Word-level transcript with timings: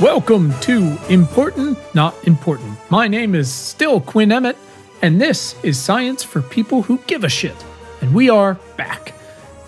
Welcome 0.00 0.56
to 0.60 0.96
Important 1.08 1.76
Not 1.92 2.14
Important. 2.24 2.78
My 2.88 3.08
name 3.08 3.34
is 3.34 3.52
still 3.52 4.00
Quinn 4.00 4.30
Emmett, 4.30 4.56
and 5.02 5.20
this 5.20 5.56
is 5.64 5.76
Science 5.76 6.22
for 6.22 6.40
People 6.40 6.82
Who 6.82 6.98
Give 7.08 7.24
a 7.24 7.28
Shit. 7.28 7.56
And 8.00 8.14
we 8.14 8.30
are 8.30 8.54
back. 8.76 9.12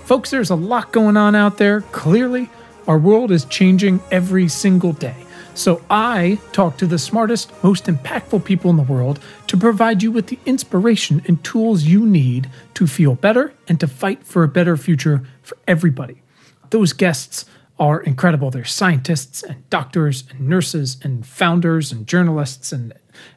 Folks, 0.04 0.30
there's 0.30 0.50
a 0.50 0.54
lot 0.54 0.92
going 0.92 1.16
on 1.16 1.34
out 1.34 1.58
there. 1.58 1.80
Clearly, 1.80 2.48
our 2.86 2.96
world 2.96 3.32
is 3.32 3.44
changing 3.46 4.00
every 4.12 4.46
single 4.46 4.92
day. 4.92 5.16
So 5.54 5.82
I 5.90 6.38
talk 6.52 6.76
to 6.76 6.86
the 6.86 7.00
smartest, 7.00 7.52
most 7.64 7.86
impactful 7.86 8.44
people 8.44 8.70
in 8.70 8.76
the 8.76 8.84
world 8.84 9.18
to 9.48 9.56
provide 9.56 10.00
you 10.00 10.12
with 10.12 10.28
the 10.28 10.38
inspiration 10.46 11.22
and 11.26 11.42
tools 11.42 11.82
you 11.82 12.06
need 12.06 12.48
to 12.74 12.86
feel 12.86 13.16
better 13.16 13.52
and 13.66 13.80
to 13.80 13.88
fight 13.88 14.22
for 14.22 14.44
a 14.44 14.48
better 14.48 14.76
future 14.76 15.24
for 15.42 15.58
everybody. 15.66 16.22
Those 16.70 16.92
guests 16.92 17.46
are 17.80 18.00
incredible. 18.02 18.50
They're 18.50 18.64
scientists 18.64 19.42
and 19.42 19.68
doctors 19.70 20.24
and 20.30 20.46
nurses 20.46 20.98
and 21.02 21.26
founders 21.26 21.90
and 21.90 22.06
journalists 22.06 22.70
and 22.72 22.92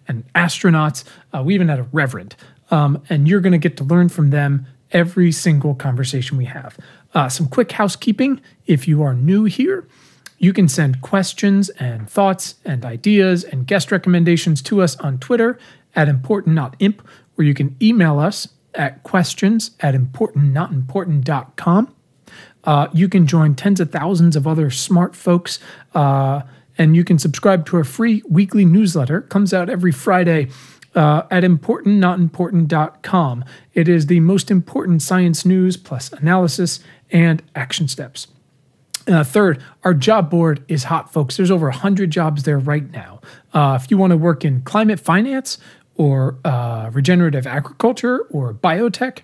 and 0.07 0.31
astronauts. 0.33 1.03
Uh, 1.33 1.41
we 1.43 1.55
even 1.55 1.69
had 1.69 1.79
a 1.79 1.87
reverend, 1.93 2.35
um, 2.69 3.01
and 3.09 3.27
you're 3.27 3.39
going 3.39 3.53
to 3.53 3.57
get 3.57 3.77
to 3.77 3.83
learn 3.83 4.09
from 4.09 4.29
them 4.29 4.67
every 4.91 5.31
single 5.31 5.73
conversation 5.73 6.37
we 6.37 6.45
have. 6.45 6.77
Uh, 7.15 7.29
some 7.29 7.47
quick 7.47 7.71
housekeeping: 7.71 8.41
if 8.67 8.87
you 8.87 9.01
are 9.01 9.15
new 9.15 9.45
here. 9.45 9.87
You 10.39 10.51
can 10.51 10.67
send 10.67 11.01
questions 11.01 11.69
and 11.69 12.09
thoughts 12.09 12.55
and 12.65 12.83
ideas 12.83 13.45
and 13.45 13.65
guest 13.65 13.93
recommendations 13.93 14.61
to 14.63 14.81
us 14.81 14.97
on 14.97 15.19
Twitter 15.19 15.57
at 15.95 16.09
importantnotimp, 16.09 16.99
or 17.37 17.45
you 17.45 17.53
can 17.53 17.77
email 17.81 18.19
us 18.19 18.49
at 18.73 19.03
questions 19.03 19.71
at 19.79 19.95
important 19.95 20.51
not 20.51 20.71
importantnotimportant.com. 20.71 21.95
Uh, 22.63 22.87
you 22.93 23.09
can 23.09 23.27
join 23.27 23.55
tens 23.55 23.79
of 23.79 23.91
thousands 23.91 24.35
of 24.35 24.47
other 24.47 24.69
smart 24.69 25.15
folks, 25.15 25.59
uh, 25.93 26.41
and 26.77 26.95
you 26.95 27.03
can 27.03 27.19
subscribe 27.19 27.65
to 27.67 27.77
our 27.77 27.83
free 27.83 28.23
weekly 28.27 28.65
newsletter. 28.65 29.19
It 29.19 29.29
comes 29.29 29.53
out 29.53 29.69
every 29.69 29.91
Friday 29.91 30.49
uh, 30.95 31.23
at 31.29 31.43
importantnotimportant.com. 31.43 33.45
It 33.73 33.87
is 33.87 34.07
the 34.07 34.19
most 34.21 34.51
important 34.51 35.01
science 35.01 35.45
news 35.45 35.77
plus 35.77 36.11
analysis 36.13 36.79
and 37.11 37.43
action 37.55 37.87
steps. 37.87 38.27
Uh, 39.07 39.23
third, 39.23 39.61
our 39.83 39.93
job 39.93 40.29
board 40.29 40.63
is 40.67 40.85
hot, 40.85 41.11
folks. 41.11 41.35
There's 41.35 41.51
over 41.51 41.67
100 41.67 42.09
jobs 42.09 42.43
there 42.43 42.59
right 42.59 42.89
now. 42.91 43.19
Uh, 43.53 43.77
if 43.81 43.91
you 43.91 43.97
want 43.97 44.11
to 44.11 44.17
work 44.17 44.45
in 44.45 44.61
climate 44.61 44.99
finance 44.99 45.57
or 45.95 46.37
uh, 46.45 46.89
regenerative 46.93 47.45
agriculture 47.45 48.19
or 48.29 48.53
biotech, 48.53 49.19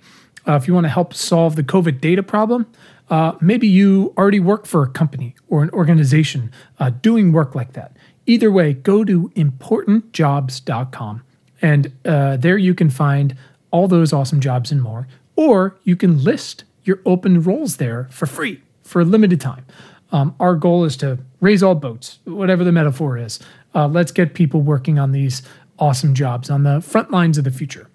uh, 0.47 0.55
if 0.55 0.67
you 0.67 0.73
want 0.73 0.85
to 0.85 0.89
help 0.89 1.13
solve 1.13 1.55
the 1.55 1.63
COVID 1.63 2.01
data 2.01 2.23
problem, 2.23 2.65
uh, 3.09 3.33
maybe 3.41 3.67
you 3.67 4.13
already 4.17 4.39
work 4.39 4.65
for 4.65 4.83
a 4.83 4.89
company 4.89 5.35
or 5.47 5.63
an 5.63 5.69
organization 5.71 6.51
uh, 6.79 6.89
doing 6.89 7.31
work 7.31 7.55
like 7.55 7.73
that. 7.73 7.95
Either 8.25 8.51
way, 8.51 8.73
go 8.73 9.03
to 9.03 9.29
importantjobs.com 9.29 11.23
and 11.61 11.91
uh, 12.05 12.37
there 12.37 12.57
you 12.57 12.73
can 12.73 12.89
find 12.89 13.35
all 13.71 13.87
those 13.87 14.13
awesome 14.13 14.39
jobs 14.39 14.71
and 14.71 14.81
more. 14.81 15.07
Or 15.35 15.77
you 15.83 15.95
can 15.95 16.23
list 16.23 16.63
your 16.83 16.99
open 17.05 17.41
roles 17.41 17.77
there 17.77 18.07
for 18.11 18.25
free 18.25 18.61
for 18.83 19.01
a 19.01 19.05
limited 19.05 19.39
time. 19.39 19.65
Um, 20.11 20.35
our 20.39 20.55
goal 20.55 20.85
is 20.85 20.97
to 20.97 21.19
raise 21.39 21.61
all 21.61 21.75
boats, 21.75 22.19
whatever 22.25 22.63
the 22.63 22.71
metaphor 22.71 23.17
is. 23.17 23.39
Uh, 23.75 23.87
let's 23.87 24.11
get 24.11 24.33
people 24.33 24.61
working 24.61 24.97
on 24.97 25.11
these 25.11 25.43
awesome 25.77 26.13
jobs 26.13 26.49
on 26.49 26.63
the 26.63 26.81
front 26.81 27.11
lines 27.11 27.37
of 27.37 27.43
the 27.43 27.51
future. 27.51 27.87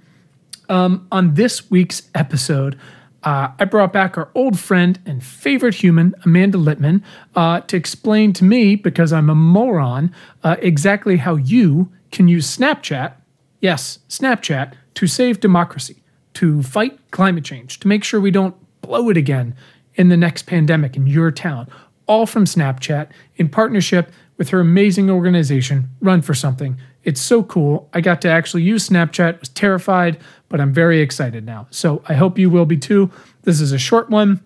Um, 0.68 1.06
on 1.12 1.34
this 1.34 1.70
week's 1.70 2.08
episode, 2.14 2.78
uh, 3.24 3.48
I 3.58 3.64
brought 3.64 3.92
back 3.92 4.18
our 4.18 4.30
old 4.34 4.58
friend 4.58 5.00
and 5.06 5.24
favorite 5.24 5.76
human, 5.76 6.14
Amanda 6.24 6.58
Litman, 6.58 7.02
uh, 7.34 7.60
to 7.60 7.76
explain 7.76 8.32
to 8.34 8.44
me, 8.44 8.76
because 8.76 9.12
I'm 9.12 9.30
a 9.30 9.34
moron, 9.34 10.14
uh, 10.42 10.56
exactly 10.60 11.16
how 11.16 11.36
you 11.36 11.90
can 12.12 12.28
use 12.28 12.56
Snapchat, 12.56 13.14
yes, 13.60 13.98
Snapchat, 14.08 14.74
to 14.94 15.06
save 15.06 15.40
democracy, 15.40 16.02
to 16.34 16.62
fight 16.62 16.98
climate 17.10 17.44
change, 17.44 17.80
to 17.80 17.88
make 17.88 18.04
sure 18.04 18.20
we 18.20 18.30
don't 18.30 18.54
blow 18.82 19.08
it 19.08 19.16
again 19.16 19.56
in 19.94 20.10
the 20.10 20.16
next 20.16 20.42
pandemic 20.42 20.96
in 20.96 21.06
your 21.06 21.30
town, 21.30 21.68
all 22.06 22.26
from 22.26 22.44
Snapchat 22.44 23.08
in 23.36 23.48
partnership 23.48 24.12
with 24.36 24.50
her 24.50 24.60
amazing 24.60 25.08
organization, 25.08 25.88
Run 26.00 26.20
for 26.20 26.34
Something. 26.34 26.76
It's 27.04 27.20
so 27.20 27.42
cool. 27.42 27.88
I 27.92 28.00
got 28.00 28.22
to 28.22 28.30
actually 28.30 28.62
use 28.62 28.88
Snapchat, 28.88 29.40
was 29.40 29.50
terrified, 29.50 30.18
but 30.48 30.60
I'm 30.60 30.72
very 30.72 31.00
excited 31.00 31.44
now. 31.44 31.66
So 31.70 32.02
I 32.06 32.14
hope 32.14 32.38
you 32.38 32.48
will 32.48 32.64
be 32.64 32.78
too. 32.78 33.10
This 33.42 33.60
is 33.60 33.72
a 33.72 33.78
short 33.78 34.08
one. 34.08 34.42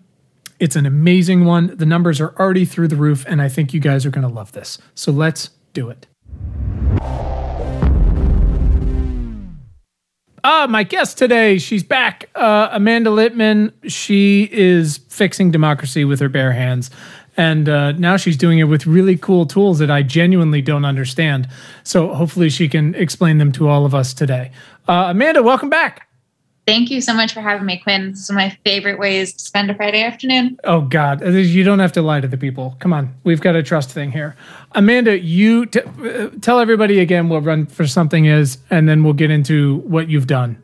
It's 0.59 0.75
an 0.75 0.85
amazing 0.85 1.45
one. 1.45 1.75
The 1.77 1.85
numbers 1.85 2.19
are 2.19 2.35
already 2.37 2.65
through 2.65 2.89
the 2.89 2.97
roof, 2.97 3.25
and 3.29 3.41
I 3.41 3.47
think 3.47 3.73
you 3.73 3.79
guys 3.79 4.05
are 4.05 4.09
going 4.09 4.27
to 4.27 4.33
love 4.33 4.51
this. 4.51 4.77
So 4.93 5.13
let's 5.13 5.51
do 5.73 5.89
it. 5.89 6.05
Ah, 10.43 10.67
my 10.69 10.83
guest 10.83 11.17
today, 11.17 11.57
she's 11.59 11.83
back. 11.83 12.29
Uh, 12.35 12.69
Amanda 12.71 13.09
Litman. 13.09 13.71
She 13.87 14.49
is 14.51 14.97
fixing 15.09 15.51
democracy 15.51 16.03
with 16.03 16.19
her 16.19 16.29
bare 16.29 16.51
hands. 16.51 16.91
And 17.39 17.69
uh, 17.69 17.93
now 17.93 18.17
she's 18.17 18.35
doing 18.35 18.59
it 18.59 18.65
with 18.65 18.85
really 18.85 19.15
cool 19.15 19.45
tools 19.45 19.79
that 19.79 19.89
I 19.89 20.03
genuinely 20.03 20.61
don't 20.61 20.83
understand. 20.83 21.47
So 21.85 22.13
hopefully 22.13 22.49
she 22.49 22.67
can 22.67 22.93
explain 22.95 23.37
them 23.37 23.53
to 23.53 23.69
all 23.69 23.85
of 23.85 23.95
us 23.95 24.13
today. 24.13 24.51
Uh, 24.89 25.05
Amanda, 25.11 25.41
welcome 25.41 25.69
back. 25.69 26.09
Thank 26.67 26.91
you 26.91 26.99
so 26.99 27.13
much 27.13 27.33
for 27.33 27.39
having 27.39 27.65
me, 27.65 27.77
Quinn. 27.77 28.11
This 28.11 28.23
is 28.23 28.29
one 28.29 28.43
of 28.43 28.51
my 28.51 28.57
favorite 28.65 28.99
ways 28.99 29.31
to 29.31 29.39
spend 29.39 29.71
a 29.71 29.73
Friday 29.73 30.03
afternoon. 30.03 30.59
Oh, 30.65 30.81
God. 30.81 31.25
You 31.25 31.63
don't 31.63 31.79
have 31.79 31.93
to 31.93 32.01
lie 32.01 32.19
to 32.19 32.27
the 32.27 32.37
people. 32.37 32.75
Come 32.81 32.91
on. 32.91 33.15
We've 33.23 33.39
got 33.39 33.55
a 33.55 33.63
trust 33.63 33.89
thing 33.89 34.11
here. 34.11 34.35
Amanda, 34.73 35.17
you 35.17 35.65
t- 35.65 35.79
uh, 35.79 36.31
tell 36.41 36.59
everybody 36.59 36.99
again 36.99 37.29
what 37.29 37.45
Run 37.45 37.67
for 37.67 37.87
Something 37.87 38.25
is, 38.25 38.57
and 38.69 38.89
then 38.89 39.01
we'll 39.01 39.13
get 39.13 39.31
into 39.31 39.77
what 39.77 40.09
you've 40.09 40.27
done. 40.27 40.61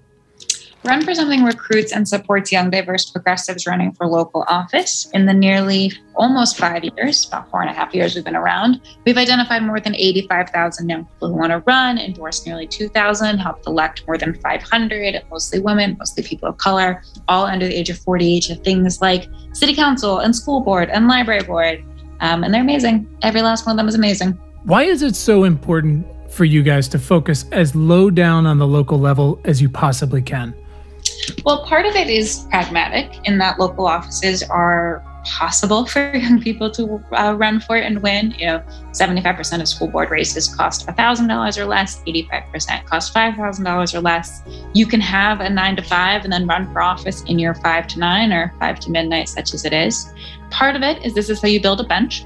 Run 0.86 1.02
for 1.02 1.16
Something 1.16 1.44
recruits 1.44 1.92
and 1.94 2.08
supports 2.08 2.52
young, 2.52 2.70
diverse 2.70 3.10
progressives 3.10 3.66
running 3.66 3.92
for 3.94 4.06
local 4.06 4.46
office. 4.48 5.10
In 5.16 5.26
the 5.26 5.34
nearly 5.34 5.92
almost 6.14 6.60
five 6.60 6.84
years, 6.84 7.26
about 7.26 7.50
four 7.50 7.62
and 7.62 7.72
a 7.72 7.74
half 7.74 7.96
years 7.96 8.14
we've 8.14 8.24
been 8.24 8.36
around, 8.36 8.82
we've 9.04 9.18
identified 9.18 9.64
more 9.64 9.80
than 9.80 9.96
85,000 9.96 10.88
young 10.88 11.06
people 11.06 11.30
who 11.30 11.34
want 11.34 11.54
to 11.54 11.64
run, 11.66 11.98
endorsed 11.98 12.46
nearly 12.46 12.68
2,000, 12.68 13.40
helped 13.40 13.66
elect 13.66 14.04
more 14.06 14.16
than 14.16 14.36
500, 14.36 15.24
mostly 15.32 15.60
women, 15.60 15.98
mostly 15.98 16.22
people 16.22 16.50
of 16.50 16.58
color, 16.60 17.02
all 17.28 17.46
under 17.46 17.66
the 17.66 17.74
age 17.74 17.90
of 17.90 17.98
40, 17.98 18.42
to 18.42 18.56
things 18.58 19.02
like 19.02 19.28
city 19.54 19.74
council 19.74 20.20
and 20.20 20.36
school 20.36 20.62
board 20.62 20.92
and 20.92 21.08
library 21.08 21.42
board. 21.42 21.84
Um, 22.20 22.44
and 22.44 22.54
they're 22.54 22.62
amazing. 22.62 23.08
Every 23.24 23.42
last 23.42 23.66
one 23.66 23.74
of 23.74 23.78
them 23.78 23.88
is 23.88 23.96
amazing. 23.96 24.34
Why 24.66 24.84
is 24.84 25.02
it 25.02 25.16
so 25.16 25.46
important 25.46 26.06
for 26.32 26.46
you 26.46 26.62
guys 26.62 26.88
to 26.90 27.00
focus 27.00 27.46
as 27.52 27.76
low 27.76 28.12
down 28.12 28.46
on 28.46 28.60
the 28.60 28.68
local 28.68 29.00
level 29.00 29.42
as 29.46 29.60
you 29.60 29.68
possibly 29.68 30.22
can? 30.22 30.54
Well, 31.44 31.66
part 31.66 31.86
of 31.86 31.96
it 31.96 32.10
is 32.10 32.46
pragmatic 32.50 33.28
in 33.28 33.38
that 33.40 33.60
local 33.60 33.88
offices 33.88 34.44
are 34.44 35.04
possible 35.26 35.86
for 35.92 36.16
young 36.16 36.40
people 36.42 36.70
to 36.72 37.04
uh, 37.14 37.34
run 37.38 37.60
for 37.60 37.78
and 37.78 38.02
win. 38.02 38.32
You 38.38 38.46
know, 38.48 38.64
75% 38.92 39.62
of 39.62 39.68
school 39.68 39.88
board 39.88 40.12
races 40.12 40.54
cost 40.54 40.88
$1,000 40.88 41.58
or 41.58 41.66
less, 41.66 42.02
85% 42.04 42.86
cost 42.86 43.14
$5,000 43.14 43.94
or 43.94 44.00
less. 44.00 44.42
You 44.74 44.86
can 44.86 45.02
have 45.02 45.42
a 45.42 45.50
nine 45.50 45.76
to 45.76 45.82
five 45.82 46.24
and 46.24 46.32
then 46.32 46.48
run 46.48 46.72
for 46.72 46.82
office 46.82 47.24
in 47.24 47.40
your 47.40 47.56
five 47.56 47.88
to 47.88 48.00
nine 48.00 48.32
or 48.32 48.54
five 48.60 48.80
to 48.82 48.92
midnight, 48.92 49.30
such 49.30 49.54
as 49.54 49.66
it 49.66 49.74
is. 49.74 50.14
Part 50.52 50.76
of 50.76 50.84
it 50.84 51.04
is 51.04 51.14
this 51.14 51.30
is 51.30 51.42
how 51.42 51.48
you 51.48 51.62
build 51.62 51.82
a 51.82 51.84
bench. 51.84 52.26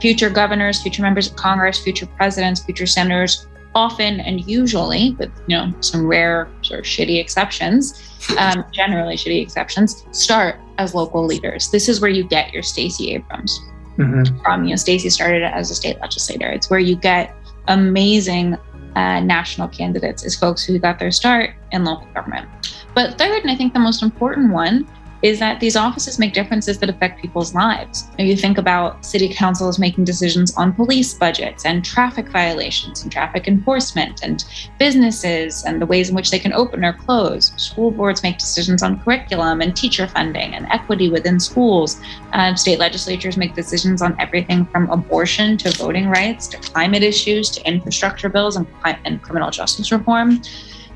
Future 0.00 0.30
governors, 0.30 0.82
future 0.82 1.02
members 1.02 1.30
of 1.30 1.36
Congress, 1.36 1.80
future 1.80 2.06
presidents, 2.06 2.60
future 2.64 2.86
senators 2.86 3.46
often 3.74 4.20
and 4.20 4.46
usually, 4.46 5.16
with 5.18 5.30
you 5.46 5.56
know 5.56 5.72
some 5.80 6.06
rare 6.06 6.48
sort 6.62 6.80
of 6.80 6.86
shitty 6.86 7.20
exceptions, 7.20 8.02
um, 8.38 8.64
generally 8.72 9.16
shitty 9.16 9.42
exceptions, 9.42 10.04
start 10.12 10.56
as 10.78 10.94
local 10.94 11.24
leaders. 11.24 11.70
This 11.70 11.88
is 11.88 12.00
where 12.00 12.10
you 12.10 12.24
get 12.24 12.52
your 12.52 12.62
Stacey 12.62 13.14
Abrams 13.14 13.60
mm-hmm. 13.96 14.38
from. 14.42 14.64
You 14.64 14.70
know, 14.70 14.76
Stacey 14.76 15.10
started 15.10 15.42
as 15.42 15.70
a 15.70 15.74
state 15.74 15.98
legislator. 16.00 16.48
It's 16.48 16.70
where 16.70 16.80
you 16.80 16.96
get 16.96 17.34
amazing 17.68 18.56
uh, 18.96 19.20
national 19.20 19.68
candidates 19.68 20.24
as 20.24 20.36
folks 20.36 20.64
who 20.64 20.78
got 20.78 20.98
their 20.98 21.10
start 21.10 21.50
in 21.70 21.84
local 21.84 22.06
government. 22.12 22.48
But 22.94 23.16
third, 23.18 23.42
and 23.42 23.50
I 23.50 23.56
think 23.56 23.72
the 23.72 23.80
most 23.80 24.02
important 24.02 24.52
one, 24.52 24.86
is 25.22 25.38
that 25.38 25.60
these 25.60 25.76
offices 25.76 26.18
make 26.18 26.32
differences 26.32 26.78
that 26.78 26.90
affect 26.90 27.22
people's 27.22 27.54
lives. 27.54 28.08
You 28.18 28.36
think 28.36 28.58
about 28.58 29.04
city 29.04 29.32
councils 29.32 29.78
making 29.78 30.04
decisions 30.04 30.54
on 30.56 30.72
police 30.72 31.14
budgets 31.14 31.64
and 31.64 31.84
traffic 31.84 32.28
violations 32.28 33.02
and 33.02 33.12
traffic 33.12 33.46
enforcement 33.46 34.22
and 34.24 34.44
businesses 34.78 35.64
and 35.64 35.80
the 35.80 35.86
ways 35.86 36.08
in 36.08 36.16
which 36.16 36.30
they 36.30 36.40
can 36.40 36.52
open 36.52 36.84
or 36.84 36.92
close. 36.92 37.52
School 37.56 37.92
boards 37.92 38.22
make 38.24 38.38
decisions 38.38 38.82
on 38.82 38.98
curriculum 39.00 39.60
and 39.60 39.76
teacher 39.76 40.08
funding 40.08 40.54
and 40.54 40.66
equity 40.70 41.08
within 41.08 41.38
schools. 41.38 42.00
Uh, 42.32 42.54
state 42.56 42.80
legislatures 42.80 43.36
make 43.36 43.54
decisions 43.54 44.02
on 44.02 44.16
everything 44.20 44.66
from 44.66 44.90
abortion 44.90 45.56
to 45.56 45.70
voting 45.78 46.08
rights 46.08 46.48
to 46.48 46.56
climate 46.58 47.04
issues 47.04 47.48
to 47.50 47.64
infrastructure 47.66 48.28
bills 48.28 48.56
and, 48.56 48.66
and 49.04 49.22
criminal 49.22 49.50
justice 49.50 49.92
reform. 49.92 50.42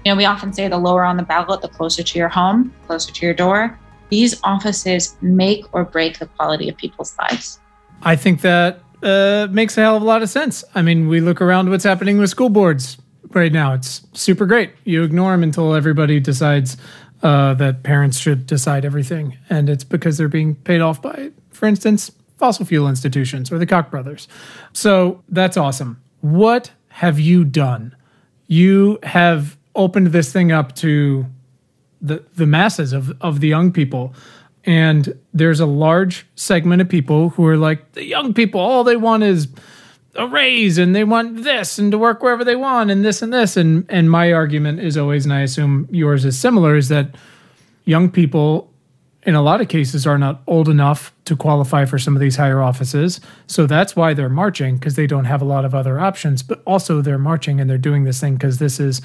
You 0.04 0.12
know, 0.12 0.16
we 0.16 0.24
often 0.24 0.52
say 0.52 0.68
the 0.68 0.78
lower 0.78 1.04
on 1.04 1.16
the 1.16 1.22
ballot, 1.22 1.62
the 1.62 1.68
closer 1.68 2.02
to 2.02 2.18
your 2.18 2.28
home, 2.28 2.72
closer 2.86 3.12
to 3.12 3.26
your 3.26 3.34
door 3.34 3.78
these 4.10 4.40
offices 4.44 5.16
make 5.20 5.64
or 5.72 5.84
break 5.84 6.18
the 6.18 6.26
quality 6.26 6.68
of 6.68 6.76
people's 6.76 7.16
lives. 7.18 7.58
I 8.02 8.16
think 8.16 8.40
that 8.42 8.80
uh, 9.02 9.48
makes 9.50 9.76
a 9.78 9.82
hell 9.82 9.96
of 9.96 10.02
a 10.02 10.04
lot 10.04 10.22
of 10.22 10.28
sense. 10.28 10.64
I 10.74 10.82
mean, 10.82 11.08
we 11.08 11.20
look 11.20 11.40
around 11.40 11.70
what's 11.70 11.84
happening 11.84 12.18
with 12.18 12.30
school 12.30 12.48
boards 12.48 12.98
right 13.30 13.52
now. 13.52 13.72
It's 13.72 14.06
super 14.12 14.46
great. 14.46 14.72
You 14.84 15.02
ignore 15.02 15.32
them 15.32 15.42
until 15.42 15.74
everybody 15.74 16.20
decides 16.20 16.76
uh, 17.22 17.54
that 17.54 17.82
parents 17.82 18.18
should 18.18 18.46
decide 18.46 18.84
everything, 18.84 19.36
and 19.50 19.68
it's 19.68 19.84
because 19.84 20.18
they're 20.18 20.28
being 20.28 20.54
paid 20.54 20.80
off 20.80 21.00
by, 21.00 21.30
for 21.50 21.66
instance, 21.66 22.12
fossil 22.36 22.66
fuel 22.66 22.88
institutions 22.88 23.50
or 23.50 23.58
the 23.58 23.66
Koch 23.66 23.90
brothers. 23.90 24.28
So 24.72 25.22
that's 25.28 25.56
awesome. 25.56 26.00
What 26.20 26.70
have 26.88 27.18
you 27.18 27.44
done? 27.44 27.96
You 28.46 28.98
have 29.02 29.56
opened 29.74 30.08
this 30.08 30.32
thing 30.32 30.52
up 30.52 30.74
to 30.76 31.26
the 32.06 32.24
the 32.34 32.46
masses 32.46 32.92
of 32.92 33.14
of 33.20 33.40
the 33.40 33.48
young 33.48 33.72
people. 33.72 34.14
And 34.64 35.16
there's 35.32 35.60
a 35.60 35.66
large 35.66 36.26
segment 36.34 36.82
of 36.82 36.88
people 36.88 37.30
who 37.30 37.46
are 37.46 37.56
like 37.56 37.92
the 37.92 38.04
young 38.04 38.34
people 38.34 38.60
all 38.60 38.84
they 38.84 38.96
want 38.96 39.22
is 39.22 39.48
a 40.16 40.26
raise 40.26 40.78
and 40.78 40.94
they 40.94 41.04
want 41.04 41.44
this 41.44 41.78
and 41.78 41.92
to 41.92 41.98
work 41.98 42.22
wherever 42.22 42.44
they 42.44 42.56
want 42.56 42.90
and 42.90 43.04
this 43.04 43.22
and 43.22 43.32
this. 43.32 43.56
And 43.56 43.86
and 43.88 44.10
my 44.10 44.32
argument 44.32 44.80
is 44.80 44.96
always 44.96 45.24
and 45.24 45.32
I 45.32 45.40
assume 45.40 45.88
yours 45.90 46.24
is 46.24 46.38
similar 46.38 46.76
is 46.76 46.88
that 46.88 47.14
young 47.84 48.10
people 48.10 48.70
in 49.26 49.34
a 49.34 49.42
lot 49.42 49.60
of 49.60 49.68
cases 49.68 50.06
are 50.06 50.16
not 50.16 50.40
old 50.46 50.68
enough 50.68 51.12
to 51.24 51.36
qualify 51.36 51.84
for 51.84 51.98
some 51.98 52.14
of 52.16 52.20
these 52.20 52.36
higher 52.36 52.62
offices 52.62 53.20
so 53.46 53.66
that's 53.66 53.94
why 53.94 54.14
they're 54.14 54.28
marching 54.28 54.76
because 54.76 54.94
they 54.94 55.06
don't 55.06 55.24
have 55.24 55.42
a 55.42 55.44
lot 55.44 55.64
of 55.64 55.74
other 55.74 55.98
options 56.00 56.42
but 56.42 56.62
also 56.64 57.02
they're 57.02 57.18
marching 57.18 57.60
and 57.60 57.68
they're 57.68 57.76
doing 57.76 58.04
this 58.04 58.20
thing 58.20 58.34
because 58.34 58.58
this 58.58 58.80
is 58.80 59.02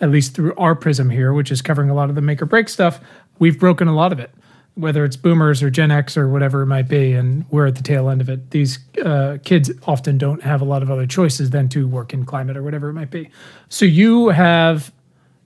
at 0.00 0.10
least 0.10 0.34
through 0.34 0.54
our 0.54 0.74
prism 0.74 1.10
here 1.10 1.32
which 1.32 1.50
is 1.50 1.60
covering 1.60 1.90
a 1.90 1.94
lot 1.94 2.08
of 2.08 2.14
the 2.14 2.22
make 2.22 2.40
or 2.40 2.46
break 2.46 2.68
stuff 2.68 3.00
we've 3.38 3.58
broken 3.58 3.88
a 3.88 3.94
lot 3.94 4.12
of 4.12 4.18
it 4.18 4.30
whether 4.74 5.04
it's 5.04 5.16
boomers 5.16 5.62
or 5.62 5.70
Gen 5.70 5.90
X 5.90 6.16
or 6.16 6.28
whatever 6.28 6.62
it 6.62 6.66
might 6.66 6.88
be, 6.88 7.12
and 7.12 7.44
we're 7.50 7.66
at 7.66 7.76
the 7.76 7.82
tail 7.82 8.08
end 8.08 8.20
of 8.20 8.28
it. 8.28 8.50
These 8.50 8.78
uh, 9.04 9.38
kids 9.44 9.70
often 9.86 10.18
don't 10.18 10.42
have 10.42 10.60
a 10.60 10.64
lot 10.64 10.82
of 10.82 10.90
other 10.90 11.06
choices 11.06 11.50
than 11.50 11.68
to 11.70 11.86
work 11.86 12.12
in 12.12 12.24
climate 12.26 12.56
or 12.56 12.62
whatever 12.62 12.88
it 12.88 12.94
might 12.94 13.10
be. 13.10 13.30
So 13.68 13.84
you 13.84 14.28
have 14.28 14.92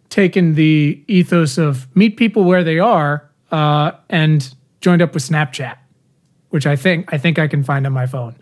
taken 0.08 0.54
the 0.54 1.02
ethos 1.08 1.58
of 1.58 1.94
meet 1.94 2.16
people 2.16 2.44
where 2.44 2.64
they 2.64 2.78
are 2.78 3.27
uh, 3.50 3.92
and 4.08 4.54
joined 4.80 5.02
up 5.02 5.14
with 5.14 5.22
Snapchat, 5.22 5.76
which 6.50 6.66
I 6.66 6.76
think 6.76 7.12
I 7.12 7.18
think 7.18 7.38
I 7.38 7.48
can 7.48 7.62
find 7.62 7.86
on 7.86 7.92
my 7.92 8.06
phone. 8.06 8.36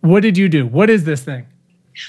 What 0.00 0.20
did 0.20 0.38
you 0.38 0.48
do? 0.48 0.66
What 0.66 0.90
is 0.90 1.04
this 1.04 1.22
thing? 1.22 1.46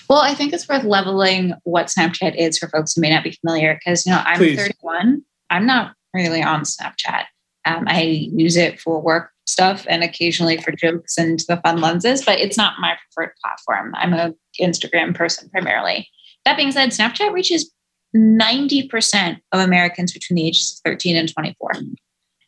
Well, 0.10 0.20
I 0.20 0.34
think 0.34 0.54
it's 0.54 0.68
worth 0.68 0.84
leveling 0.84 1.54
what 1.64 1.88
Snapchat 1.88 2.36
is 2.36 2.58
for 2.58 2.70
folks 2.70 2.94
who 2.94 3.02
may 3.02 3.10
not 3.10 3.24
be 3.24 3.32
familiar, 3.32 3.74
because 3.74 4.06
you 4.06 4.12
know 4.12 4.22
I'm 4.26 4.38
Please. 4.38 4.58
31. 4.58 5.24
I'm 5.50 5.66
not 5.66 5.94
really 6.14 6.42
on 6.42 6.62
Snapchat. 6.62 7.26
Um, 7.66 7.86
I 7.88 8.02
use 8.02 8.58
it 8.58 8.80
for 8.80 9.02
work 9.02 9.32
stuff 9.46 9.86
and 9.90 10.04
occasionally 10.04 10.58
for 10.58 10.72
jokes 10.72 11.18
and 11.18 11.40
the 11.48 11.58
fun 11.58 11.82
lenses, 11.82 12.24
but 12.24 12.40
it's 12.40 12.58
not 12.58 12.80
my 12.80 12.96
preferred 12.96 13.34
platform. 13.44 13.94
I'm 13.96 14.14
an 14.14 14.36
Instagram 14.60 15.14
person 15.14 15.50
primarily. 15.50 16.08
That 16.46 16.58
being 16.58 16.72
said, 16.72 16.90
Snapchat 16.90 17.34
reaches 17.34 17.72
90% 18.16 19.40
of 19.52 19.60
Americans 19.60 20.14
between 20.14 20.36
the 20.36 20.48
ages 20.48 20.82
of 20.86 20.92
13 20.92 21.16
and 21.16 21.34
24. 21.34 21.72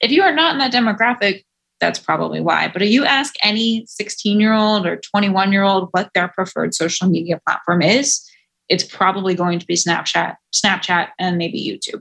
If 0.01 0.11
you 0.11 0.21
are 0.21 0.33
not 0.33 0.53
in 0.53 0.59
that 0.59 0.73
demographic, 0.73 1.43
that's 1.79 1.99
probably 1.99 2.39
why. 2.39 2.69
But 2.69 2.81
if 2.81 2.89
you 2.89 3.03
ask 3.05 3.35
any 3.43 3.85
16 3.87 4.39
year 4.39 4.53
old 4.53 4.85
or 4.85 4.97
21 4.97 5.51
year 5.51 5.63
old 5.63 5.89
what 5.91 6.09
their 6.13 6.29
preferred 6.29 6.73
social 6.73 7.09
media 7.09 7.41
platform 7.45 7.81
is, 7.81 8.25
it's 8.69 8.83
probably 8.83 9.35
going 9.35 9.59
to 9.59 9.65
be 9.65 9.75
Snapchat, 9.75 10.35
Snapchat, 10.53 11.09
and 11.19 11.37
maybe 11.37 11.59
YouTube. 11.59 11.99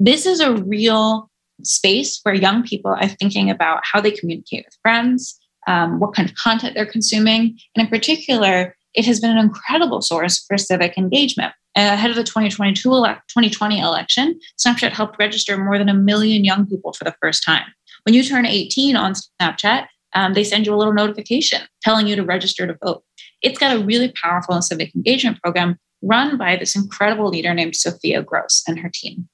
This 0.00 0.26
is 0.26 0.40
a 0.40 0.56
real 0.56 1.30
space 1.62 2.18
where 2.22 2.34
young 2.34 2.64
people 2.64 2.90
are 2.90 3.08
thinking 3.08 3.50
about 3.50 3.82
how 3.84 4.00
they 4.00 4.10
communicate 4.10 4.64
with 4.64 4.76
friends, 4.82 5.38
um, 5.68 6.00
what 6.00 6.14
kind 6.14 6.28
of 6.28 6.34
content 6.34 6.74
they're 6.74 6.86
consuming. 6.86 7.56
And 7.76 7.84
in 7.84 7.86
particular, 7.86 8.76
it 8.94 9.06
has 9.06 9.20
been 9.20 9.30
an 9.30 9.38
incredible 9.38 10.02
source 10.02 10.44
for 10.44 10.58
civic 10.58 10.98
engagement. 10.98 11.52
Ahead 11.74 12.10
of 12.10 12.16
the 12.16 12.24
2022 12.24 12.82
2020 12.82 13.80
election, 13.80 14.38
Snapchat 14.58 14.92
helped 14.92 15.18
register 15.18 15.56
more 15.56 15.78
than 15.78 15.88
a 15.88 15.94
million 15.94 16.44
young 16.44 16.66
people 16.66 16.92
for 16.92 17.04
the 17.04 17.14
first 17.20 17.44
time. 17.44 17.64
When 18.04 18.14
you 18.14 18.22
turn 18.22 18.46
18 18.46 18.96
on 18.96 19.14
Snapchat, 19.14 19.86
um, 20.14 20.34
they 20.34 20.44
send 20.44 20.66
you 20.66 20.74
a 20.74 20.76
little 20.76 20.92
notification 20.92 21.62
telling 21.82 22.06
you 22.06 22.16
to 22.16 22.24
register 22.24 22.66
to 22.66 22.76
vote. 22.84 23.02
It's 23.40 23.58
got 23.58 23.74
a 23.74 23.84
really 23.84 24.12
powerful 24.12 24.60
civic 24.60 24.94
engagement 24.94 25.40
program 25.42 25.78
run 26.02 26.36
by 26.36 26.56
this 26.56 26.76
incredible 26.76 27.28
leader 27.28 27.54
named 27.54 27.76
Sophia 27.76 28.22
Gross 28.22 28.62
and 28.66 28.78
her 28.78 28.90
team 28.92 29.28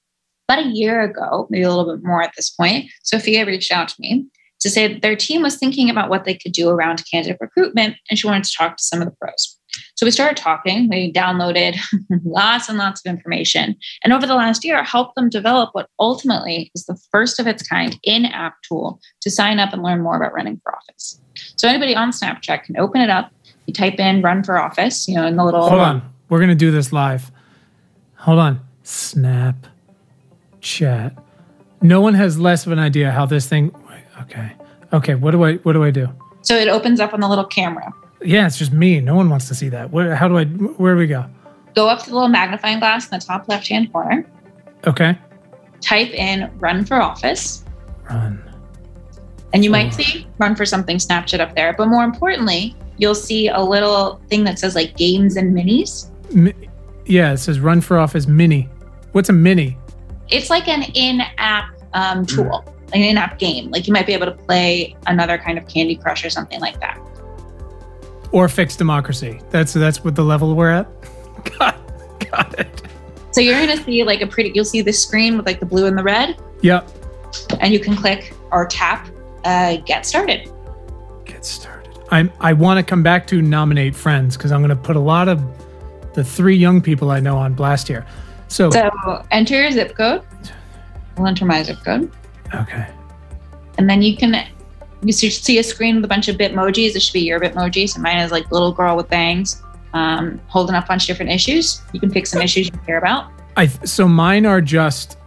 about 0.48 0.64
a 0.64 0.68
year 0.68 1.02
ago, 1.02 1.46
maybe 1.50 1.62
a 1.62 1.68
little 1.68 1.94
bit 1.94 2.04
more 2.04 2.22
at 2.22 2.32
this 2.34 2.50
point, 2.50 2.90
Sophia 3.02 3.44
reached 3.44 3.70
out 3.70 3.88
to 3.88 3.94
me 3.98 4.26
to 4.60 4.70
say 4.70 4.98
their 4.98 5.14
team 5.14 5.42
was 5.42 5.56
thinking 5.56 5.90
about 5.90 6.08
what 6.08 6.24
they 6.24 6.34
could 6.34 6.52
do 6.52 6.70
around 6.70 7.04
candidate 7.10 7.36
recruitment, 7.40 7.96
and 8.08 8.18
she 8.18 8.26
wanted 8.26 8.44
to 8.44 8.52
talk 8.56 8.76
to 8.76 8.82
some 8.82 9.02
of 9.02 9.06
the 9.06 9.14
pros. 9.20 9.57
So 9.98 10.06
we 10.06 10.12
started 10.12 10.36
talking. 10.36 10.88
We 10.88 11.12
downloaded 11.12 11.76
lots 12.24 12.68
and 12.68 12.78
lots 12.78 13.04
of 13.04 13.10
information. 13.10 13.74
And 14.04 14.12
over 14.12 14.28
the 14.28 14.36
last 14.36 14.64
year, 14.64 14.80
helped 14.84 15.16
them 15.16 15.28
develop 15.28 15.70
what 15.72 15.88
ultimately 15.98 16.70
is 16.72 16.86
the 16.86 16.96
first 17.10 17.40
of 17.40 17.48
its 17.48 17.66
kind 17.66 17.98
in 18.04 18.24
app 18.26 18.54
tool 18.62 19.00
to 19.22 19.28
sign 19.28 19.58
up 19.58 19.72
and 19.72 19.82
learn 19.82 20.00
more 20.00 20.16
about 20.16 20.32
running 20.32 20.60
for 20.62 20.72
office. 20.72 21.20
So 21.56 21.66
anybody 21.68 21.96
on 21.96 22.12
Snapchat 22.12 22.62
can 22.62 22.78
open 22.78 23.00
it 23.00 23.10
up. 23.10 23.32
You 23.66 23.74
type 23.74 23.98
in 23.98 24.22
run 24.22 24.44
for 24.44 24.56
office, 24.56 25.08
you 25.08 25.16
know, 25.16 25.26
in 25.26 25.34
the 25.34 25.44
little. 25.44 25.68
Hold 25.68 25.80
on. 25.80 26.14
We're 26.28 26.38
going 26.38 26.50
to 26.50 26.54
do 26.54 26.70
this 26.70 26.92
live. 26.92 27.32
Hold 28.18 28.38
on. 28.38 28.60
Snap 28.84 29.66
chat. 30.60 31.18
No 31.82 32.00
one 32.00 32.14
has 32.14 32.38
less 32.38 32.66
of 32.66 32.70
an 32.70 32.78
idea 32.78 33.10
how 33.10 33.26
this 33.26 33.48
thing. 33.48 33.74
Okay, 34.22 34.52
okay. 34.92 35.16
What 35.16 35.32
do 35.32 35.42
I 35.42 35.54
what 35.56 35.72
do 35.72 35.82
I 35.82 35.90
do? 35.90 36.08
So 36.42 36.54
it 36.54 36.68
opens 36.68 37.00
up 37.00 37.12
on 37.14 37.18
the 37.20 37.28
little 37.28 37.44
camera. 37.44 37.92
Yeah, 38.22 38.46
it's 38.46 38.58
just 38.58 38.72
me. 38.72 39.00
No 39.00 39.14
one 39.14 39.30
wants 39.30 39.48
to 39.48 39.54
see 39.54 39.68
that. 39.68 39.90
Where? 39.90 40.14
How 40.14 40.28
do 40.28 40.38
I? 40.38 40.44
Where 40.44 40.94
do 40.94 40.98
we 40.98 41.06
go? 41.06 41.24
Go 41.74 41.88
up 41.88 42.00
to 42.00 42.10
the 42.10 42.14
little 42.14 42.28
magnifying 42.28 42.80
glass 42.80 43.10
in 43.10 43.18
the 43.18 43.24
top 43.24 43.48
left 43.48 43.68
hand 43.68 43.92
corner. 43.92 44.26
Okay. 44.86 45.16
Type 45.80 46.10
in 46.10 46.50
"run 46.58 46.84
for 46.84 46.96
office." 47.00 47.64
Run. 48.10 48.42
And 49.52 49.64
you 49.64 49.70
might 49.70 49.94
see 49.94 50.26
"run 50.38 50.56
for 50.56 50.66
something" 50.66 50.98
Snapchat 50.98 51.40
up 51.40 51.54
there, 51.54 51.74
but 51.74 51.86
more 51.86 52.04
importantly, 52.04 52.74
you'll 52.96 53.14
see 53.14 53.48
a 53.48 53.60
little 53.60 54.20
thing 54.28 54.44
that 54.44 54.58
says 54.58 54.74
like 54.74 54.96
games 54.96 55.36
and 55.36 55.54
minis. 55.54 56.10
Mi- 56.32 56.54
yeah, 57.06 57.32
it 57.32 57.38
says 57.38 57.60
"run 57.60 57.80
for 57.80 57.98
office" 57.98 58.26
mini. 58.26 58.68
What's 59.12 59.28
a 59.28 59.32
mini? 59.32 59.76
it's 60.30 60.50
like 60.50 60.68
an 60.68 60.82
in-app 60.94 61.70
um, 61.94 62.24
mm. 62.24 62.28
tool, 62.28 62.64
like 62.86 62.96
an 62.96 63.02
in-app 63.02 63.38
game. 63.38 63.70
Like 63.70 63.86
you 63.86 63.92
might 63.92 64.06
be 64.06 64.12
able 64.12 64.26
to 64.26 64.32
play 64.32 64.96
another 65.06 65.38
kind 65.38 65.58
of 65.58 65.66
Candy 65.68 65.96
Crush 65.96 66.24
or 66.24 66.30
something 66.30 66.60
like 66.60 66.80
that. 66.80 67.00
Or 68.32 68.48
fix 68.48 68.76
democracy. 68.76 69.40
That's 69.50 69.72
that's 69.72 70.04
what 70.04 70.14
the 70.14 70.24
level 70.24 70.54
we're 70.54 70.70
at. 70.70 70.88
got, 71.58 71.76
got 72.30 72.58
it. 72.58 72.82
So 73.32 73.40
you're 73.40 73.54
going 73.54 73.76
to 73.76 73.84
see 73.84 74.04
like 74.04 74.20
a 74.20 74.26
pretty. 74.26 74.52
You'll 74.54 74.64
see 74.64 74.82
the 74.82 74.92
screen 74.92 75.36
with 75.36 75.46
like 75.46 75.60
the 75.60 75.66
blue 75.66 75.86
and 75.86 75.96
the 75.96 76.02
red. 76.02 76.40
Yep. 76.62 76.90
And 77.60 77.72
you 77.72 77.80
can 77.80 77.96
click 77.96 78.34
or 78.50 78.66
tap 78.66 79.08
uh, 79.44 79.76
get 79.76 80.04
started. 80.04 80.50
Get 81.24 81.44
started. 81.44 81.98
I'm. 82.10 82.32
I 82.40 82.52
want 82.52 82.78
to 82.78 82.82
come 82.82 83.02
back 83.02 83.26
to 83.28 83.40
nominate 83.40 83.94
friends 83.94 84.36
because 84.36 84.52
I'm 84.52 84.60
going 84.60 84.70
to 84.70 84.76
put 84.76 84.96
a 84.96 85.00
lot 85.00 85.28
of 85.28 85.42
the 86.14 86.24
three 86.24 86.56
young 86.56 86.80
people 86.80 87.10
I 87.10 87.20
know 87.20 87.36
on 87.36 87.54
blast 87.54 87.86
here. 87.86 88.06
So, 88.48 88.70
so 88.70 88.90
enter 89.30 89.60
your 89.60 89.70
zip 89.70 89.94
code. 89.94 90.22
I'll 91.16 91.26
enter 91.26 91.44
my 91.44 91.62
zip 91.62 91.78
code. 91.84 92.10
Okay. 92.54 92.88
And 93.76 93.88
then 93.88 94.02
you 94.02 94.16
can 94.16 94.34
you 95.02 95.12
see 95.12 95.58
a 95.58 95.62
screen 95.62 95.96
with 95.96 96.04
a 96.04 96.08
bunch 96.08 96.28
of 96.28 96.36
Bitmojis. 96.36 96.96
It 96.96 97.00
should 97.00 97.12
be 97.12 97.20
your 97.20 97.40
Bitmoji. 97.40 97.88
So 97.88 98.00
mine 98.00 98.18
is 98.18 98.32
like 98.32 98.50
little 98.50 98.72
girl 98.72 98.96
with 98.96 99.08
bangs, 99.08 99.62
um, 99.92 100.40
holding 100.48 100.74
up 100.74 100.84
a 100.84 100.88
bunch 100.88 101.04
of 101.04 101.06
different 101.08 101.30
issues. 101.30 101.82
You 101.92 102.00
can 102.00 102.10
pick 102.10 102.26
some 102.26 102.42
issues 102.42 102.66
you 102.66 102.78
care 102.86 102.98
about. 102.98 103.30
I 103.56 103.66
so 103.66 104.08
mine 104.08 104.46
are 104.46 104.60
just 104.60 105.18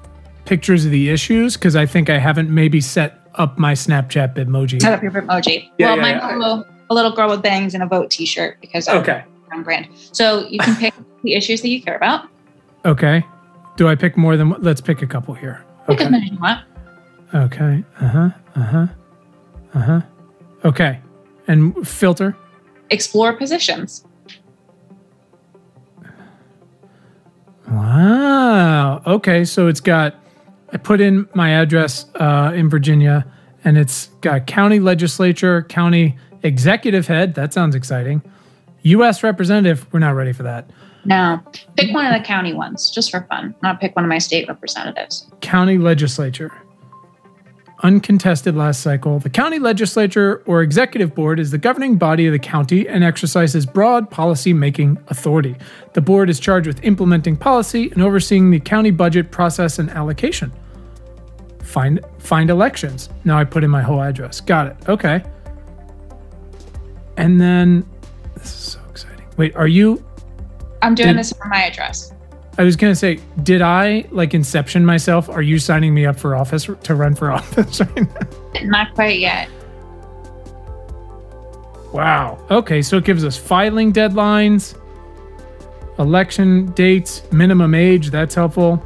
pictures 0.46 0.86
of 0.86 0.92
the 0.92 1.10
issues 1.10 1.56
because 1.56 1.76
I 1.76 1.86
think 1.86 2.10
I 2.10 2.18
haven't 2.18 2.50
maybe 2.50 2.82
set 2.82 3.22
up 3.36 3.58
my 3.58 3.74
Snapchat 3.74 4.36
Bitmoji. 4.36 4.82
Set 4.82 4.94
up 4.94 5.02
your 5.02 5.12
Bitmoji. 5.12 5.70
Yeah, 5.78 5.88
well, 5.88 5.96
yeah, 5.98 6.02
mine 6.02 6.16
yeah. 6.42 6.64
a 6.90 6.94
little 6.94 7.12
girl 7.12 7.30
with 7.30 7.42
bangs 7.42 7.74
and 7.74 7.84
a 7.84 7.88
vote 7.88 8.12
T-shirt 8.12 8.60
because 8.60 8.88
okay. 8.90 9.24
I'm 9.52 9.64
brand. 9.64 9.88
So 10.12 10.48
you 10.48 10.60
can 10.60 10.76
pick 10.76 10.94
the 11.24 11.34
issues 11.34 11.62
that 11.62 11.70
you 11.70 11.82
care 11.82 11.96
about. 11.96 12.28
Okay. 12.86 13.24
Do 13.78 13.88
I 13.88 13.96
pick 13.96 14.18
more 14.18 14.38
than? 14.38 14.50
Let's 14.62 14.82
pick 14.82 15.02
a 15.02 15.08
couple 15.08 15.34
here. 15.34 15.64
Okay. 15.88 16.06
Pick 16.06 16.14
as 16.14 16.24
you 16.24 16.38
want. 16.40 16.66
Okay. 17.34 17.84
Uh 18.00 18.08
huh. 18.08 18.30
Uh 18.56 18.64
huh. 18.64 18.88
Uh 19.74 19.80
huh. 19.80 20.02
Okay. 20.66 21.00
And 21.48 21.88
filter. 21.88 22.36
Explore 22.90 23.34
positions. 23.34 24.06
Wow. 27.70 29.02
Okay. 29.06 29.46
So 29.46 29.68
it's 29.68 29.80
got. 29.80 30.16
I 30.74 30.78
put 30.78 31.02
in 31.02 31.28
my 31.34 31.50
address 31.50 32.06
uh, 32.16 32.54
in 32.56 32.70
Virginia, 32.70 33.26
and 33.66 33.78
it's 33.78 34.08
got 34.22 34.48
county 34.48 34.80
legislature, 34.80 35.64
county 35.64 36.18
executive 36.44 37.08
head. 37.08 37.36
That 37.36 37.54
sounds 37.54 37.76
exciting. 37.76 38.22
U.S. 38.84 39.22
representative. 39.22 39.86
We're 39.92 40.00
not 40.00 40.16
ready 40.16 40.32
for 40.32 40.44
that. 40.44 40.70
No, 41.04 41.42
pick 41.78 41.94
one 41.94 42.06
of 42.06 42.14
the 42.20 42.26
county 42.26 42.54
ones 42.54 42.90
just 42.92 43.12
for 43.12 43.22
fun. 43.30 43.56
Not 43.64 43.82
pick 43.82 43.96
one 43.96 44.06
of 44.06 44.10
my 44.10 44.20
state 44.20 44.48
representatives. 44.48 45.28
County 45.42 45.78
legislature. 45.78 46.52
Uncontested 47.84 48.56
last 48.56 48.82
cycle. 48.82 49.20
The 49.20 49.30
county 49.30 49.60
legislature 49.60 50.44
or 50.46 50.62
executive 50.62 51.14
board 51.16 51.40
is 51.40 51.52
the 51.52 51.58
governing 51.58 51.98
body 51.98 52.28
of 52.28 52.32
the 52.34 52.40
county 52.40 52.88
and 52.88 53.04
exercises 53.04 53.66
broad 53.66 54.10
policy 54.10 54.54
making 54.54 54.98
authority. 55.08 55.56
The 55.94 56.02
board 56.02 56.30
is 56.30 56.40
charged 56.40 56.68
with 56.68 56.84
implementing 56.84 57.36
policy 57.38 57.90
and 57.92 58.02
overseeing 58.02 58.52
the 58.52 58.60
county 58.60 58.92
budget 58.92 59.32
process 59.32 59.80
and 59.80 59.90
allocation. 59.90 60.52
Find 61.64 62.00
find 62.20 62.50
elections. 62.50 63.10
Now 63.24 63.38
I 63.38 63.44
put 63.46 63.64
in 63.64 63.70
my 63.70 63.82
whole 63.82 64.02
address. 64.02 64.42
Got 64.42 64.68
it. 64.68 64.78
Okay. 64.90 65.24
And 67.18 67.40
then 67.40 67.86
this 68.36 68.46
is 68.46 68.52
so 68.52 68.80
exciting. 68.90 69.26
Wait, 69.38 69.56
are 69.56 69.68
you 69.68 70.04
I'm 70.82 70.96
doing 70.96 71.10
Did- 71.10 71.18
this 71.20 71.34
for 71.34 71.48
my 71.48 71.64
address. 71.64 72.12
I 72.58 72.64
was 72.64 72.76
gonna 72.76 72.96
say, 72.96 73.20
did 73.44 73.62
I 73.62 74.06
like 74.12 74.34
inception 74.34 74.86
myself? 74.86 75.30
Are 75.30 75.42
you 75.42 75.58
signing 75.58 75.94
me 75.94 76.06
up 76.06 76.20
for 76.20 76.36
office 76.36 76.68
to 76.84 76.96
run 76.96 77.16
for 77.16 77.32
office 77.40 77.80
right 77.80 77.96
now? 77.98 78.62
Not 78.64 78.94
quite 78.94 79.20
yet. 79.20 79.50
Wow. 81.94 82.40
Okay, 82.50 82.82
so 82.82 82.98
it 82.98 83.04
gives 83.04 83.24
us 83.26 83.38
filing 83.38 83.92
deadlines, 83.92 84.78
election 86.00 86.68
dates, 86.72 87.22
minimum 87.32 87.74
age. 87.76 88.12
That's 88.12 88.34
helpful. 88.36 88.84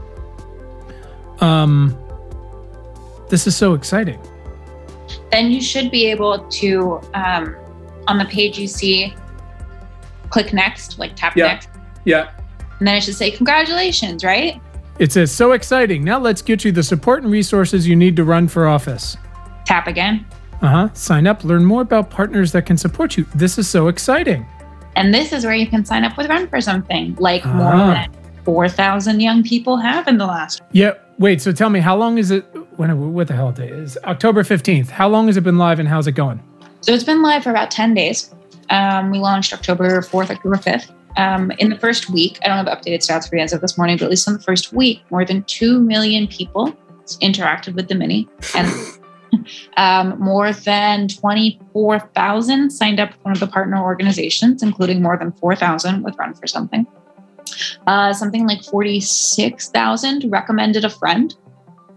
Um, 1.40 1.96
this 3.30 3.46
is 3.46 3.56
so 3.56 3.74
exciting. 3.74 4.20
Then 5.32 5.52
you 5.52 5.62
should 5.62 5.92
be 5.92 6.06
able 6.10 6.40
to, 6.50 7.00
um, 7.14 7.56
on 8.08 8.18
the 8.18 8.26
page 8.26 8.58
you 8.58 8.68
see, 8.68 9.14
click 10.30 10.54
next, 10.54 10.98
like 10.98 11.16
tap 11.16 11.36
Yeah. 11.36 11.48
next, 11.48 11.70
Yeah. 12.06 12.30
And 12.86 12.90
then 12.92 12.98
it 12.98 13.02
should 13.04 13.16
say 13.16 13.32
congratulations, 13.32 14.24
right? 14.24 14.62
It 15.00 15.12
says 15.12 15.32
so 15.32 15.54
exciting. 15.54 16.04
Now 16.04 16.20
let's 16.20 16.44
get 16.44 16.64
you 16.64 16.72
the 16.72 16.84
support 16.84 17.24
and 17.24 17.32
resources 17.32 17.88
you 17.88 17.96
need 17.96 18.16
to 18.18 18.24
run 18.24 18.48
for 18.48 18.68
office. 18.68 19.18
Tap 19.66 19.88
again. 19.88 20.24
Uh 20.62 20.68
huh. 20.68 20.90
Sign 20.94 21.26
up. 21.26 21.44
Learn 21.44 21.66
more 21.66 21.82
about 21.82 22.12
partners 22.12 22.52
that 22.52 22.68
can 22.68 22.78
support 22.78 23.18
you. 23.18 23.26
This 23.34 23.58
is 23.58 23.68
so 23.68 23.88
exciting. 23.88 24.46
And 24.96 25.12
this 25.12 25.34
is 25.34 25.46
where 25.46 25.56
you 25.56 25.66
can 25.66 25.84
sign 25.84 26.04
up 26.04 26.16
with 26.16 26.28
Run 26.30 26.48
for 26.48 26.62
Something, 26.62 27.16
like 27.16 27.44
more 27.44 27.74
Ah. 27.74 27.94
than 28.06 28.12
4,000 28.46 29.20
young 29.20 29.42
people 29.42 29.78
have 29.78 30.08
in 30.08 30.20
the 30.20 30.28
last. 30.28 30.62
Yeah. 30.72 30.92
Wait. 31.18 31.42
So 31.42 31.52
tell 31.52 31.72
me, 31.72 31.80
how 31.80 31.98
long 31.98 32.20
is 32.20 32.30
it? 32.30 32.46
When? 32.78 33.14
What 33.14 33.28
the 33.28 33.34
hell 33.34 33.52
day 33.52 33.70
is 33.70 33.98
October 34.04 34.44
fifteenth? 34.44 34.92
How 34.92 35.10
long 35.10 35.26
has 35.26 35.38
it 35.38 35.42
been 35.42 35.58
live 35.58 35.80
and 35.80 35.90
how's 35.90 36.06
it 36.06 36.12
going? 36.12 36.40
So 36.82 36.94
it's 36.94 37.04
been 37.04 37.24
live 37.24 37.42
for 37.44 37.50
about 37.50 37.72
10 37.72 37.96
days. 37.96 38.30
Um, 38.70 39.10
we 39.10 39.18
launched 39.18 39.54
October 39.54 40.02
4th, 40.02 40.30
October 40.30 40.58
5th. 40.58 40.92
Um, 41.18 41.52
in 41.60 41.70
the 41.70 41.78
first 41.78 42.10
week, 42.10 42.40
I 42.44 42.48
don't 42.48 42.66
have 42.66 42.78
updated 42.78 43.00
stats 43.00 43.30
for 43.30 43.38
you 43.38 43.42
as 43.42 43.54
of 43.54 43.62
this 43.62 43.78
morning, 43.78 43.98
but 43.98 44.06
at 44.06 44.10
least 44.10 44.28
in 44.28 44.34
the 44.34 44.40
first 44.40 44.74
week, 44.74 45.02
more 45.12 45.24
than 45.24 45.44
2 45.44 45.80
million 45.80 46.28
people 46.28 46.76
interacted 47.22 47.76
with 47.76 47.88
the 47.88 47.96
mini. 47.96 48.28
And 48.54 48.68
um, 49.78 50.20
more 50.20 50.52
than 50.52 51.08
24,000 51.08 52.70
signed 52.70 53.00
up 53.00 53.12
with 53.12 53.24
one 53.24 53.32
of 53.34 53.40
the 53.40 53.48
partner 53.48 53.82
organizations, 53.82 54.62
including 54.62 55.02
more 55.02 55.18
than 55.18 55.32
4,000 55.34 56.04
with 56.04 56.16
Run 56.18 56.34
for 56.34 56.48
Something. 56.48 56.86
Uh, 57.88 58.12
something 58.12 58.48
like 58.48 58.64
46,000 58.64 60.30
recommended 60.32 60.84
a 60.84 60.90
friend, 60.90 61.36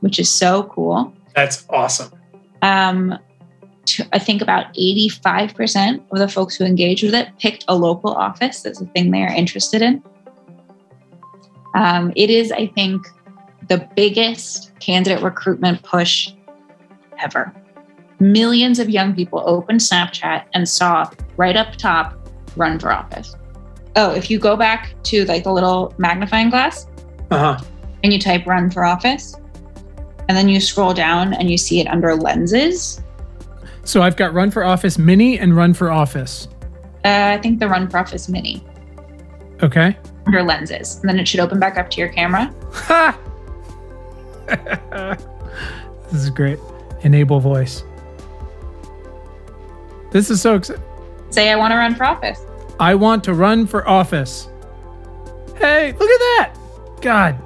which 0.01 0.19
is 0.19 0.31
so 0.31 0.65
cool. 0.65 1.13
That's 1.35 1.67
awesome. 1.71 2.13
Um, 2.63 3.19
I 4.12 4.18
think 4.18 4.42
about 4.42 4.73
85% 4.75 6.02
of 6.11 6.18
the 6.18 6.28
folks 6.28 6.57
who 6.57 6.64
engaged 6.64 7.02
with 7.04 7.14
it 7.14 7.28
picked 7.38 7.64
a 7.68 7.75
local 7.76 8.12
office 8.12 8.64
as 8.66 8.80
a 8.80 8.87
thing 8.87 9.11
they 9.11 9.23
are 9.23 9.33
interested 9.33 9.83
in. 9.83 10.02
Um, 11.75 12.12
it 12.16 12.30
is, 12.30 12.50
I 12.52 12.66
think, 12.68 13.07
the 13.68 13.87
biggest 13.95 14.73
candidate 14.80 15.23
recruitment 15.23 15.83
push 15.83 16.33
ever. 17.23 17.54
Millions 18.21 18.78
of 18.78 18.88
young 18.90 19.14
people 19.14 19.42
opened 19.47 19.80
Snapchat 19.80 20.45
and 20.54 20.68
saw 20.68 21.09
right 21.37 21.57
up 21.57 21.76
top 21.76 22.14
run 22.57 22.78
for 22.78 22.90
office. 22.92 23.37
Oh, 23.97 24.12
if 24.12 24.30
you 24.30 24.38
go 24.38 24.57
back 24.57 24.95
to 25.04 25.25
like 25.26 25.45
the 25.45 25.52
little 25.52 25.95
magnifying 25.99 26.50
glass 26.50 26.87
Uh 27.30 27.54
huh. 27.57 27.64
and 28.02 28.12
you 28.12 28.18
type 28.18 28.47
run 28.47 28.71
for 28.71 28.85
office, 28.85 29.35
and 30.28 30.37
then 30.37 30.49
you 30.49 30.61
scroll 30.61 30.92
down 30.95 31.33
and 31.35 31.50
you 31.50 31.57
see 31.57 31.80
it 31.80 31.87
under 31.87 32.14
lenses, 32.14 33.02
So 33.88 34.02
I've 34.02 34.16
got 34.16 34.35
Run 34.35 34.50
for 34.50 34.64
Office 34.64 34.99
Mini 34.99 35.38
and 35.38 35.57
Run 35.57 35.73
for 35.73 35.90
Office. 35.90 36.47
Uh, 37.07 37.33
I 37.33 37.38
think 37.38 37.59
the 37.59 37.66
Run 37.66 37.88
for 37.88 37.97
Office 37.97 38.28
Mini 38.28 38.62
Okay. 39.62 39.97
under 40.26 40.42
lenses, 40.42 41.00
and 41.00 41.09
then 41.09 41.18
it 41.18 41.26
should 41.26 41.40
open 41.40 41.59
back 41.59 41.78
up 41.78 41.88
to 41.92 41.99
your 41.99 42.11
camera. 42.11 42.54
Ha! 42.71 43.18
this 46.12 46.23
is 46.23 46.28
great. 46.28 46.59
Enable 47.00 47.40
voice. 47.40 47.83
This 50.11 50.28
is 50.28 50.42
so 50.42 50.57
exciting. 50.57 50.83
Say, 51.30 51.50
I 51.50 51.57
want 51.57 51.73
to 51.73 51.76
run 51.78 51.95
for 51.95 52.04
office. 52.04 52.42
I 52.78 52.95
want 52.95 53.25
to 53.25 53.33
run 53.33 53.66
for 53.66 53.88
office. 53.88 54.50
Hey, 55.57 55.92
look 55.92 56.11
at 56.11 56.18
that. 56.21 56.52
God, 57.00 57.38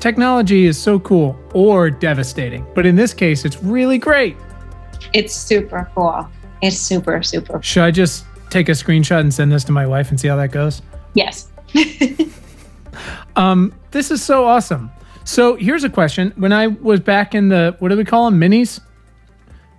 technology 0.00 0.66
is 0.66 0.76
so 0.76 0.98
cool 0.98 1.38
or 1.54 1.88
devastating, 1.88 2.66
but 2.74 2.84
in 2.84 2.96
this 2.96 3.14
case, 3.14 3.44
it's 3.44 3.62
really 3.62 3.98
great. 3.98 4.36
It's 5.12 5.34
super 5.34 5.90
cool. 5.94 6.28
It's 6.62 6.76
super, 6.78 7.22
super. 7.22 7.60
Should 7.62 7.82
I 7.82 7.90
just 7.90 8.24
take 8.50 8.68
a 8.68 8.72
screenshot 8.72 9.20
and 9.20 9.32
send 9.32 9.50
this 9.52 9.64
to 9.64 9.72
my 9.72 9.86
wife 9.86 10.10
and 10.10 10.18
see 10.20 10.28
how 10.28 10.36
that 10.36 10.52
goes? 10.52 10.82
Yes. 11.14 11.48
Um, 13.36 13.74
this 13.92 14.10
is 14.10 14.22
so 14.22 14.44
awesome. 14.44 14.90
So 15.24 15.56
here's 15.56 15.84
a 15.84 15.88
question: 15.90 16.32
When 16.36 16.52
I 16.52 16.66
was 16.66 17.00
back 17.00 17.34
in 17.34 17.48
the 17.48 17.76
what 17.78 17.88
do 17.88 17.96
we 17.96 18.04
call 18.04 18.30
them, 18.30 18.40
minis, 18.40 18.80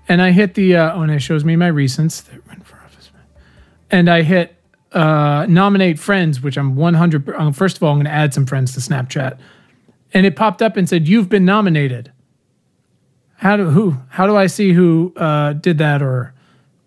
and 0.07 0.21
I 0.21 0.31
hit 0.31 0.55
the 0.55 0.75
uh, 0.75 0.95
oh, 0.95 1.01
and 1.01 1.11
it 1.11 1.19
shows 1.19 1.43
me 1.45 1.55
my 1.55 1.69
recents. 1.69 2.23
that 2.25 2.45
run 2.47 2.61
for 2.61 2.77
office, 2.77 3.11
and 3.91 4.09
I 4.09 4.23
hit 4.23 4.55
uh, 4.93 5.45
nominate 5.47 5.99
friends, 5.99 6.41
which 6.41 6.57
I'm 6.57 6.75
100. 6.75 7.29
uh, 7.29 7.51
First 7.51 7.77
of 7.77 7.83
all, 7.83 7.91
I'm 7.91 7.97
going 7.97 8.05
to 8.05 8.11
add 8.11 8.33
some 8.33 8.45
friends 8.45 8.73
to 8.73 8.79
Snapchat, 8.79 9.37
and 10.13 10.25
it 10.25 10.35
popped 10.35 10.61
up 10.61 10.77
and 10.77 10.87
said 10.87 11.07
you've 11.07 11.29
been 11.29 11.45
nominated. 11.45 12.11
How 13.43 13.57
do 13.57 13.65
who? 13.65 13.97
How 14.07 14.25
do 14.25 14.37
I 14.37 14.47
see 14.47 14.71
who 14.71 15.13
uh, 15.17 15.51
did 15.51 15.77
that? 15.79 16.01
Or 16.01 16.33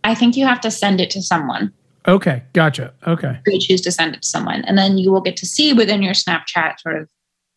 I 0.04 0.14
think 0.14 0.38
you 0.38 0.46
have 0.46 0.62
to 0.62 0.70
send 0.70 1.02
it 1.02 1.10
to 1.10 1.20
someone. 1.20 1.70
okay, 2.08 2.42
gotcha. 2.54 2.94
Okay, 3.06 3.38
You 3.46 3.60
choose 3.60 3.82
to 3.82 3.92
send 3.92 4.14
it 4.14 4.22
to 4.22 4.28
someone, 4.28 4.64
and 4.64 4.78
then 4.78 4.96
you 4.96 5.12
will 5.12 5.20
get 5.20 5.36
to 5.36 5.46
see 5.46 5.74
within 5.74 6.02
your 6.02 6.14
Snapchat 6.14 6.80
sort 6.80 6.96
of 7.02 7.08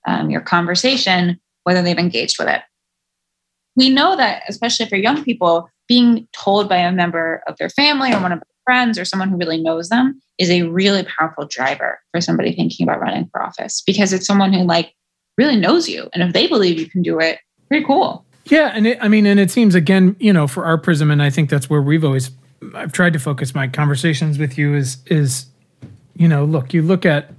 um, 0.06 0.29
your 0.29 0.41
conversation 0.41 1.39
whether 1.63 1.82
they've 1.82 1.98
engaged 1.98 2.38
with 2.38 2.50
it. 2.50 2.62
We 3.77 3.89
know 3.89 4.18
that, 4.18 4.44
especially 4.50 4.88
for 4.88 4.98
young 4.98 5.24
people, 5.24 5.70
being 5.88 6.27
told 6.34 6.68
by 6.68 6.77
a 6.77 6.91
member 6.91 7.41
of 7.48 7.56
their 7.56 7.70
family 7.70 8.12
or 8.12 8.20
one 8.20 8.34
of 8.34 8.39
their 8.39 8.56
friends 8.65 9.00
or 9.00 9.06
someone 9.06 9.29
who 9.29 9.38
really 9.38 9.62
knows 9.62 9.88
them 9.88 10.20
is 10.38 10.50
a 10.50 10.63
really 10.63 11.06
powerful 11.18 11.48
driver 11.48 12.01
for 12.12 12.20
somebody 12.20 12.53
thinking 12.53 12.86
about 12.86 13.00
running 13.00 13.29
for 13.32 13.41
office 13.41 13.82
because 13.88 14.12
it's 14.12 14.25
someone 14.25 14.51
who 14.51 14.63
like 14.65 14.94
really 15.38 15.56
knows 15.56 15.88
you, 15.88 16.10
and 16.13 16.22
if 16.22 16.34
they 16.34 16.48
believe 16.48 16.77
you 16.77 16.89
can 16.89 17.01
do 17.01 17.18
it, 17.18 17.39
pretty 17.70 17.86
cool. 17.86 18.25
Yeah, 18.50 18.72
and 18.74 18.88
it, 18.88 18.98
I 19.01 19.08
mean, 19.08 19.25
and 19.25 19.39
it 19.39 19.51
seems 19.51 19.75
again, 19.75 20.15
you 20.20 20.34
know, 20.34 20.48
for 20.48 20.65
our 20.65 20.77
prism, 20.77 21.12
and 21.12 21.22
I 21.22 21.29
think 21.29 21.50
that's 21.50 21.70
where 21.70 21.82
we've 21.82 22.03
always, 22.03 22.32
I've 22.74 22.91
tried 22.91 23.13
to 23.13 23.20
focus 23.20 23.53
my 23.53 23.68
conversations 23.68 24.39
with 24.39 24.58
you 24.58 24.75
is, 24.75 24.98
is, 25.06 25.46
you 26.15 26.27
know, 26.27 26.46
look, 26.46 26.74
you 26.74 26.82
look 26.82 27.06
at 27.06 27.32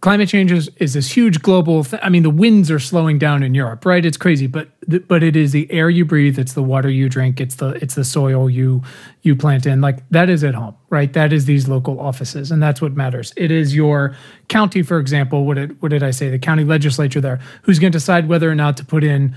climate 0.00 0.28
change 0.28 0.52
is, 0.52 0.68
is 0.76 0.92
this 0.92 1.10
huge 1.10 1.40
global. 1.40 1.82
Th- 1.82 2.02
I 2.04 2.10
mean, 2.10 2.24
the 2.24 2.30
winds 2.30 2.70
are 2.70 2.78
slowing 2.78 3.18
down 3.18 3.42
in 3.42 3.54
Europe, 3.54 3.86
right? 3.86 4.04
It's 4.04 4.18
crazy, 4.18 4.46
but 4.46 4.68
th- 4.90 5.04
but 5.08 5.22
it 5.22 5.34
is 5.34 5.52
the 5.52 5.70
air 5.72 5.88
you 5.88 6.04
breathe, 6.04 6.38
it's 6.38 6.52
the 6.52 6.62
water 6.62 6.90
you 6.90 7.08
drink, 7.08 7.40
it's 7.40 7.54
the 7.54 7.68
it's 7.82 7.94
the 7.94 8.04
soil 8.04 8.50
you 8.50 8.82
you 9.22 9.34
plant 9.34 9.64
in. 9.64 9.80
Like 9.80 10.06
that 10.10 10.28
is 10.28 10.44
at 10.44 10.54
home, 10.54 10.76
right? 10.90 11.10
That 11.14 11.32
is 11.32 11.46
these 11.46 11.68
local 11.68 11.98
offices, 11.98 12.50
and 12.50 12.62
that's 12.62 12.82
what 12.82 12.92
matters. 12.92 13.32
It 13.34 13.50
is 13.50 13.74
your 13.74 14.14
county, 14.48 14.82
for 14.82 14.98
example. 14.98 15.46
What 15.46 15.54
did 15.54 15.80
what 15.80 15.88
did 15.88 16.02
I 16.02 16.10
say? 16.10 16.28
The 16.28 16.38
county 16.38 16.64
legislature 16.64 17.22
there, 17.22 17.40
who's 17.62 17.78
going 17.78 17.92
to 17.92 17.96
decide 17.96 18.28
whether 18.28 18.50
or 18.50 18.54
not 18.54 18.76
to 18.76 18.84
put 18.84 19.04
in 19.04 19.34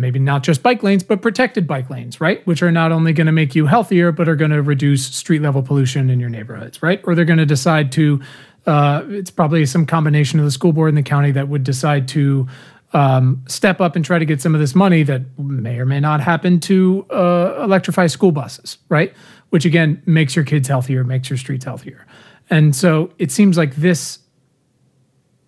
maybe 0.00 0.18
not 0.18 0.42
just 0.42 0.62
bike 0.62 0.82
lanes, 0.82 1.02
but 1.02 1.22
protected 1.22 1.66
bike 1.66 1.90
lanes, 1.90 2.20
right? 2.20 2.46
Which 2.46 2.62
are 2.62 2.72
not 2.72 2.92
only 2.92 3.12
going 3.12 3.26
to 3.26 3.32
make 3.32 3.54
you 3.54 3.66
healthier, 3.66 4.12
but 4.12 4.28
are 4.28 4.36
going 4.36 4.50
to 4.50 4.62
reduce 4.62 5.06
street 5.06 5.42
level 5.42 5.62
pollution 5.62 6.10
in 6.10 6.20
your 6.20 6.28
neighborhoods, 6.28 6.82
right? 6.82 7.00
Or 7.04 7.14
they're 7.14 7.24
going 7.24 7.38
to 7.38 7.46
decide 7.46 7.92
to, 7.92 8.20
uh, 8.66 9.02
it's 9.08 9.30
probably 9.30 9.66
some 9.66 9.86
combination 9.86 10.38
of 10.38 10.44
the 10.44 10.50
school 10.50 10.72
board 10.72 10.88
and 10.88 10.98
the 10.98 11.02
county 11.02 11.32
that 11.32 11.48
would 11.48 11.64
decide 11.64 12.08
to 12.08 12.46
um, 12.92 13.42
step 13.48 13.80
up 13.80 13.96
and 13.96 14.04
try 14.04 14.18
to 14.18 14.24
get 14.24 14.40
some 14.40 14.54
of 14.54 14.60
this 14.60 14.74
money 14.74 15.02
that 15.02 15.22
may 15.38 15.78
or 15.78 15.86
may 15.86 16.00
not 16.00 16.20
happen 16.20 16.60
to 16.60 17.06
uh, 17.10 17.60
electrify 17.62 18.06
school 18.06 18.32
buses, 18.32 18.78
right? 18.88 19.14
Which 19.50 19.64
again 19.64 20.02
makes 20.06 20.36
your 20.36 20.44
kids 20.44 20.68
healthier, 20.68 21.04
makes 21.04 21.30
your 21.30 21.36
streets 21.38 21.64
healthier. 21.64 22.06
And 22.50 22.76
so 22.76 23.10
it 23.18 23.30
seems 23.30 23.56
like 23.56 23.76
this 23.76 24.18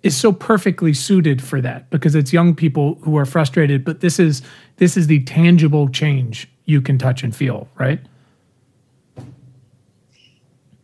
is 0.05 0.17
so 0.17 0.33
perfectly 0.33 0.93
suited 0.93 1.43
for 1.43 1.61
that 1.61 1.91
because 1.91 2.15
it's 2.15 2.33
young 2.33 2.55
people 2.55 2.97
who 3.03 3.17
are 3.17 3.27
frustrated 3.27 3.85
but 3.85 4.01
this 4.01 4.19
is 4.19 4.43
this 4.77 4.97
is 4.97 5.07
the 5.07 5.23
tangible 5.25 5.89
change 5.89 6.49
you 6.67 6.81
can 6.81 6.99
touch 6.99 7.23
and 7.23 7.35
feel 7.35 7.69
right 7.77 8.01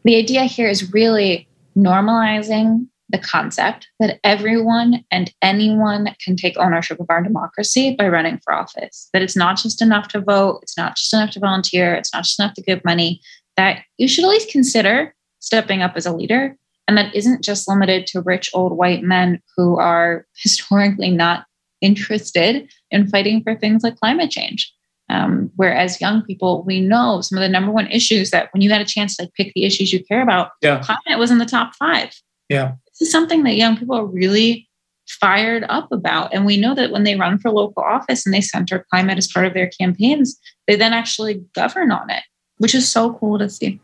the 0.04 0.16
idea 0.16 0.44
here 0.44 0.68
is 0.68 0.92
really 0.92 1.46
normalizing 1.76 2.86
the 3.10 3.18
concept 3.18 3.88
that 3.98 4.20
everyone 4.24 5.04
and 5.10 5.32
anyone 5.42 6.14
can 6.24 6.36
take 6.36 6.56
ownership 6.56 7.00
of 7.00 7.06
our 7.10 7.22
democracy 7.22 7.94
by 7.96 8.08
running 8.08 8.38
for 8.38 8.52
office. 8.52 9.08
That 9.12 9.22
it's 9.22 9.36
not 9.36 9.58
just 9.58 9.82
enough 9.82 10.08
to 10.08 10.20
vote, 10.20 10.60
it's 10.62 10.76
not 10.76 10.96
just 10.96 11.12
enough 11.12 11.30
to 11.32 11.40
volunteer, 11.40 11.94
it's 11.94 12.14
not 12.14 12.24
just 12.24 12.38
enough 12.38 12.54
to 12.54 12.62
give 12.62 12.84
money, 12.84 13.20
that 13.56 13.82
you 13.98 14.06
should 14.06 14.24
at 14.24 14.30
least 14.30 14.50
consider 14.50 15.14
stepping 15.40 15.82
up 15.82 15.96
as 15.96 16.06
a 16.06 16.14
leader. 16.14 16.56
And 16.90 16.98
that 16.98 17.14
isn't 17.14 17.44
just 17.44 17.68
limited 17.68 18.08
to 18.08 18.20
rich 18.20 18.50
old 18.52 18.76
white 18.76 19.04
men 19.04 19.40
who 19.56 19.78
are 19.78 20.26
historically 20.36 21.12
not 21.12 21.46
interested 21.80 22.68
in 22.90 23.06
fighting 23.06 23.44
for 23.44 23.54
things 23.54 23.84
like 23.84 23.94
climate 23.94 24.32
change. 24.32 24.74
Um, 25.08 25.52
whereas 25.54 26.00
young 26.00 26.22
people, 26.22 26.64
we 26.66 26.80
know 26.80 27.20
some 27.20 27.38
of 27.38 27.42
the 27.42 27.48
number 27.48 27.70
one 27.70 27.86
issues 27.86 28.32
that 28.32 28.52
when 28.52 28.60
you 28.60 28.70
had 28.70 28.80
a 28.80 28.84
chance 28.84 29.16
to 29.16 29.22
like 29.22 29.34
pick 29.34 29.52
the 29.54 29.64
issues 29.64 29.92
you 29.92 30.04
care 30.04 30.20
about, 30.20 30.50
yeah. 30.62 30.82
climate 30.82 31.20
was 31.20 31.30
in 31.30 31.38
the 31.38 31.46
top 31.46 31.76
five. 31.76 32.12
Yeah. 32.48 32.72
This 32.86 33.06
is 33.06 33.12
something 33.12 33.44
that 33.44 33.54
young 33.54 33.76
people 33.76 33.94
are 33.94 34.04
really 34.04 34.68
fired 35.06 35.64
up 35.68 35.92
about. 35.92 36.34
And 36.34 36.44
we 36.44 36.56
know 36.56 36.74
that 36.74 36.90
when 36.90 37.04
they 37.04 37.14
run 37.14 37.38
for 37.38 37.52
local 37.52 37.84
office 37.84 38.26
and 38.26 38.34
they 38.34 38.40
center 38.40 38.84
climate 38.90 39.16
as 39.16 39.28
part 39.28 39.46
of 39.46 39.54
their 39.54 39.70
campaigns, 39.80 40.36
they 40.66 40.74
then 40.74 40.92
actually 40.92 41.44
govern 41.54 41.92
on 41.92 42.10
it, 42.10 42.24
which 42.58 42.74
is 42.74 42.88
so 42.88 43.14
cool 43.14 43.38
to 43.38 43.48
see. 43.48 43.80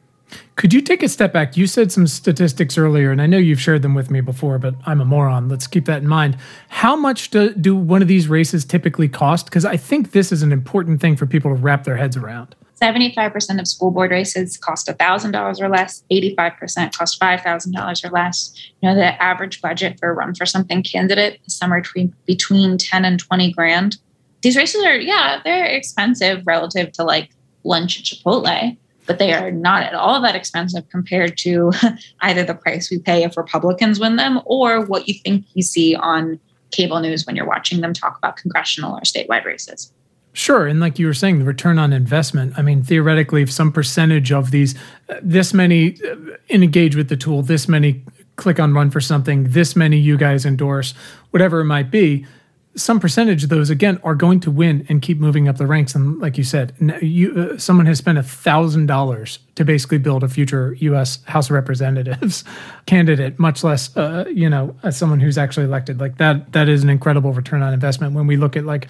Could 0.57 0.73
you 0.73 0.81
take 0.81 1.03
a 1.03 1.09
step 1.09 1.33
back? 1.33 1.57
You 1.57 1.67
said 1.67 1.93
some 1.93 2.07
statistics 2.07 2.79
earlier, 2.79 3.11
and 3.11 3.21
I 3.21 3.27
know 3.27 3.37
you've 3.37 3.61
shared 3.61 3.83
them 3.83 3.95
with 3.95 4.11
me 4.11 4.21
before, 4.21 4.59
but 4.59 4.75
I'm 4.87 5.01
a 5.01 5.05
moron. 5.05 5.49
Let's 5.49 5.67
keep 5.67 5.85
that 5.85 6.03
in 6.03 6.09
mind. 6.09 6.37
How 6.69 6.97
much 6.97 7.31
do, 7.31 7.53
do 7.55 7.77
one 7.77 8.03
of 8.03 8.09
these 8.09 8.29
races 8.29 8.65
typically 8.65 9.09
cost? 9.09 9.47
Because 9.47 9.65
I 9.65 9.77
think 9.77 10.13
this 10.13 10.33
is 10.33 10.43
an 10.43 10.53
important 10.53 11.01
thing 11.01 11.17
for 11.17 11.27
people 11.27 11.55
to 11.55 11.61
wrap 11.61 11.85
their 11.85 11.97
heads 11.97 12.17
around. 12.17 12.55
75% 12.81 13.59
of 13.59 13.67
school 13.67 13.91
board 13.91 14.11
races 14.11 14.57
cost 14.57 14.87
$1,000 14.87 15.61
or 15.61 15.69
less, 15.69 16.05
85% 16.11 16.97
cost 16.97 17.21
$5,000 17.21 18.05
or 18.05 18.11
less. 18.11 18.53
You 18.83 18.89
know, 18.89 18.95
the 18.95 19.23
average 19.23 19.63
budget 19.63 19.99
for 19.99 20.11
a 20.11 20.15
run 20.15 20.35
for 20.35 20.45
something 20.45 20.83
candidate 20.83 21.41
is 21.47 21.55
somewhere 21.55 21.81
between, 21.81 22.15
between 22.27 22.77
10 22.77 23.05
and 23.05 23.19
20 23.19 23.53
grand. 23.53 23.97
These 24.43 24.57
races 24.57 24.85
are, 24.85 24.97
yeah, 24.97 25.41
they're 25.43 25.65
expensive 25.65 26.43
relative 26.47 26.93
to 26.93 27.05
like 27.05 27.31
lunch 27.65 27.99
at 27.99 28.05
Chipotle, 28.05 28.77
but 29.07 29.19
they 29.19 29.33
are 29.33 29.51
not 29.51 29.83
at 29.83 29.95
all 29.95 30.21
that 30.21 30.35
expensive 30.35 30.89
compared 30.89 31.37
to 31.39 31.73
either 32.21 32.45
the 32.45 32.55
price 32.55 32.91
we 32.91 32.99
pay 32.99 33.23
if 33.25 33.37
Republicans 33.37 34.01
win 34.01 34.17
them 34.17 34.41
or 34.45 34.85
what 34.85 35.09
you 35.09 35.15
think 35.15 35.45
you 35.55 35.63
see 35.63 35.95
on 35.95 36.39
cable 36.71 37.01
news 37.01 37.27
when 37.27 37.37
you're 37.37 37.47
watching 37.47 37.81
them 37.81 37.93
talk 37.93 38.19
about 38.19 38.37
congressional 38.37 38.97
or 38.97 39.01
statewide 39.01 39.45
races. 39.45 39.93
Sure. 40.33 40.67
And 40.67 40.81
like 40.81 40.99
you 40.99 41.07
were 41.07 41.15
saying, 41.15 41.39
the 41.39 41.47
return 41.47 41.79
on 41.79 41.95
investment. 41.95 42.53
I 42.59 42.63
mean, 42.63 42.83
theoretically, 42.83 43.41
if 43.41 43.51
some 43.51 43.73
percentage 43.73 44.33
of 44.33 44.51
these, 44.51 44.75
uh, 45.09 45.15
this 45.23 45.55
many 45.55 45.97
uh, 46.03 46.17
engage 46.51 46.95
with 46.95 47.09
the 47.09 47.17
tool, 47.17 47.41
this 47.41 47.69
many 47.69 48.05
click 48.37 48.61
on 48.61 48.75
run 48.75 48.91
for 48.91 49.01
something, 49.01 49.45
this 49.45 49.75
many 49.75 49.97
you 49.97 50.19
guys 50.19 50.45
endorse, 50.45 50.93
whatever 51.31 51.61
it 51.61 51.65
might 51.65 51.91
be, 51.91 52.27
some 52.77 53.01
percentage 53.01 53.43
of 53.43 53.49
those 53.49 53.71
again 53.71 53.99
are 54.05 54.15
going 54.15 54.39
to 54.41 54.51
win 54.51 54.85
and 54.89 55.01
keep 55.01 55.19
moving 55.19 55.49
up 55.49 55.57
the 55.57 55.67
ranks. 55.67 55.95
And 55.95 56.19
like 56.21 56.37
you 56.37 56.45
said, 56.45 56.75
you 57.01 57.33
uh, 57.35 57.59
someone 57.59 57.87
has 57.87 57.99
spent 57.99 58.19
a 58.19 58.23
thousand 58.23 58.87
dollars 58.87 59.39
to 59.55 59.65
basically 59.65 59.99
build 59.99 60.23
a 60.23 60.29
future 60.29 60.75
U.S. 60.81 61.25
House 61.25 61.47
of 61.47 61.53
Representatives 61.53 62.45
candidate, 62.87 63.39
much 63.39 63.65
less 63.65 63.97
uh, 63.97 64.27
you 64.29 64.49
know 64.49 64.77
as 64.83 64.97
someone 64.97 65.21
who's 65.21 65.39
actually 65.39 65.65
elected. 65.65 65.99
Like 65.99 66.19
that, 66.19 66.53
that 66.53 66.69
is 66.69 66.83
an 66.83 66.91
incredible 66.91 67.33
return 67.33 67.63
on 67.63 67.73
investment 67.73 68.13
when 68.13 68.27
we 68.27 68.37
look 68.37 68.57
at 68.57 68.65
like 68.65 68.89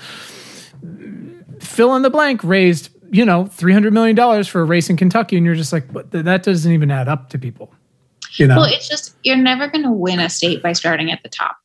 fill 1.61 1.95
in 1.95 2.03
the 2.03 2.11
blank 2.11 2.43
raised 2.45 2.91
you 3.11 3.25
know 3.25 3.45
$300 3.45 3.93
million 3.93 4.45
for 4.45 4.61
a 4.61 4.65
race 4.65 4.91
in 4.91 4.97
kentucky 4.97 5.37
and 5.37 5.47
you're 5.47 5.55
just 5.55 5.73
like 5.73 5.91
but 5.93 6.11
that 6.11 6.43
doesn't 6.43 6.71
even 6.71 6.91
add 6.91 7.09
up 7.09 7.31
to 7.31 7.39
people 7.39 7.73
you 8.33 8.47
know 8.47 8.57
well 8.57 8.65
it's 8.65 8.89
just 8.89 9.17
you're 9.23 9.37
never 9.37 9.69
going 9.69 9.85
to 9.85 9.91
win 9.91 10.19
a 10.21 10.29
state 10.29 10.63
by 10.63 10.73
starting 10.73 11.11
at 11.11 11.23
the 11.23 11.29
top 11.29 11.57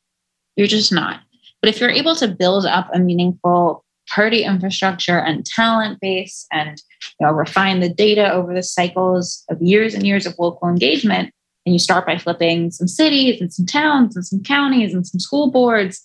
you're 0.55 0.67
just 0.67 0.93
not 0.93 1.21
but 1.61 1.69
if 1.69 1.79
you're 1.79 1.89
able 1.89 2.15
to 2.15 2.27
build 2.27 2.65
up 2.65 2.89
a 2.93 2.99
meaningful 2.99 3.85
party 4.09 4.43
infrastructure 4.43 5.19
and 5.19 5.45
talent 5.45 5.99
base 6.01 6.45
and 6.51 6.81
you 7.19 7.27
know, 7.27 7.33
refine 7.33 7.79
the 7.79 7.89
data 7.89 8.31
over 8.31 8.53
the 8.53 8.63
cycles 8.63 9.43
of 9.50 9.61
years 9.61 9.93
and 9.93 10.05
years 10.05 10.25
of 10.25 10.37
local 10.37 10.67
engagement 10.67 11.31
and 11.65 11.74
you 11.74 11.79
start 11.79 12.05
by 12.05 12.17
flipping 12.17 12.71
some 12.71 12.87
cities 12.87 13.39
and 13.39 13.53
some 13.53 13.65
towns 13.65 14.15
and 14.15 14.25
some 14.25 14.41
counties 14.43 14.93
and 14.93 15.07
some 15.07 15.19
school 15.19 15.51
boards 15.51 16.03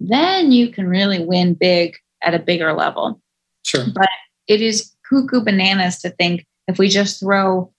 then 0.00 0.50
you 0.50 0.70
can 0.70 0.88
really 0.88 1.24
win 1.24 1.54
big 1.54 1.96
at 2.22 2.34
a 2.34 2.38
bigger 2.38 2.72
level 2.72 3.20
Sure. 3.64 3.86
But 3.94 4.08
it 4.46 4.60
is 4.60 4.92
cuckoo 5.08 5.42
bananas 5.42 5.98
to 6.00 6.10
think 6.10 6.46
if 6.68 6.78
we 6.78 6.88
just 6.88 7.20
throw 7.20 7.72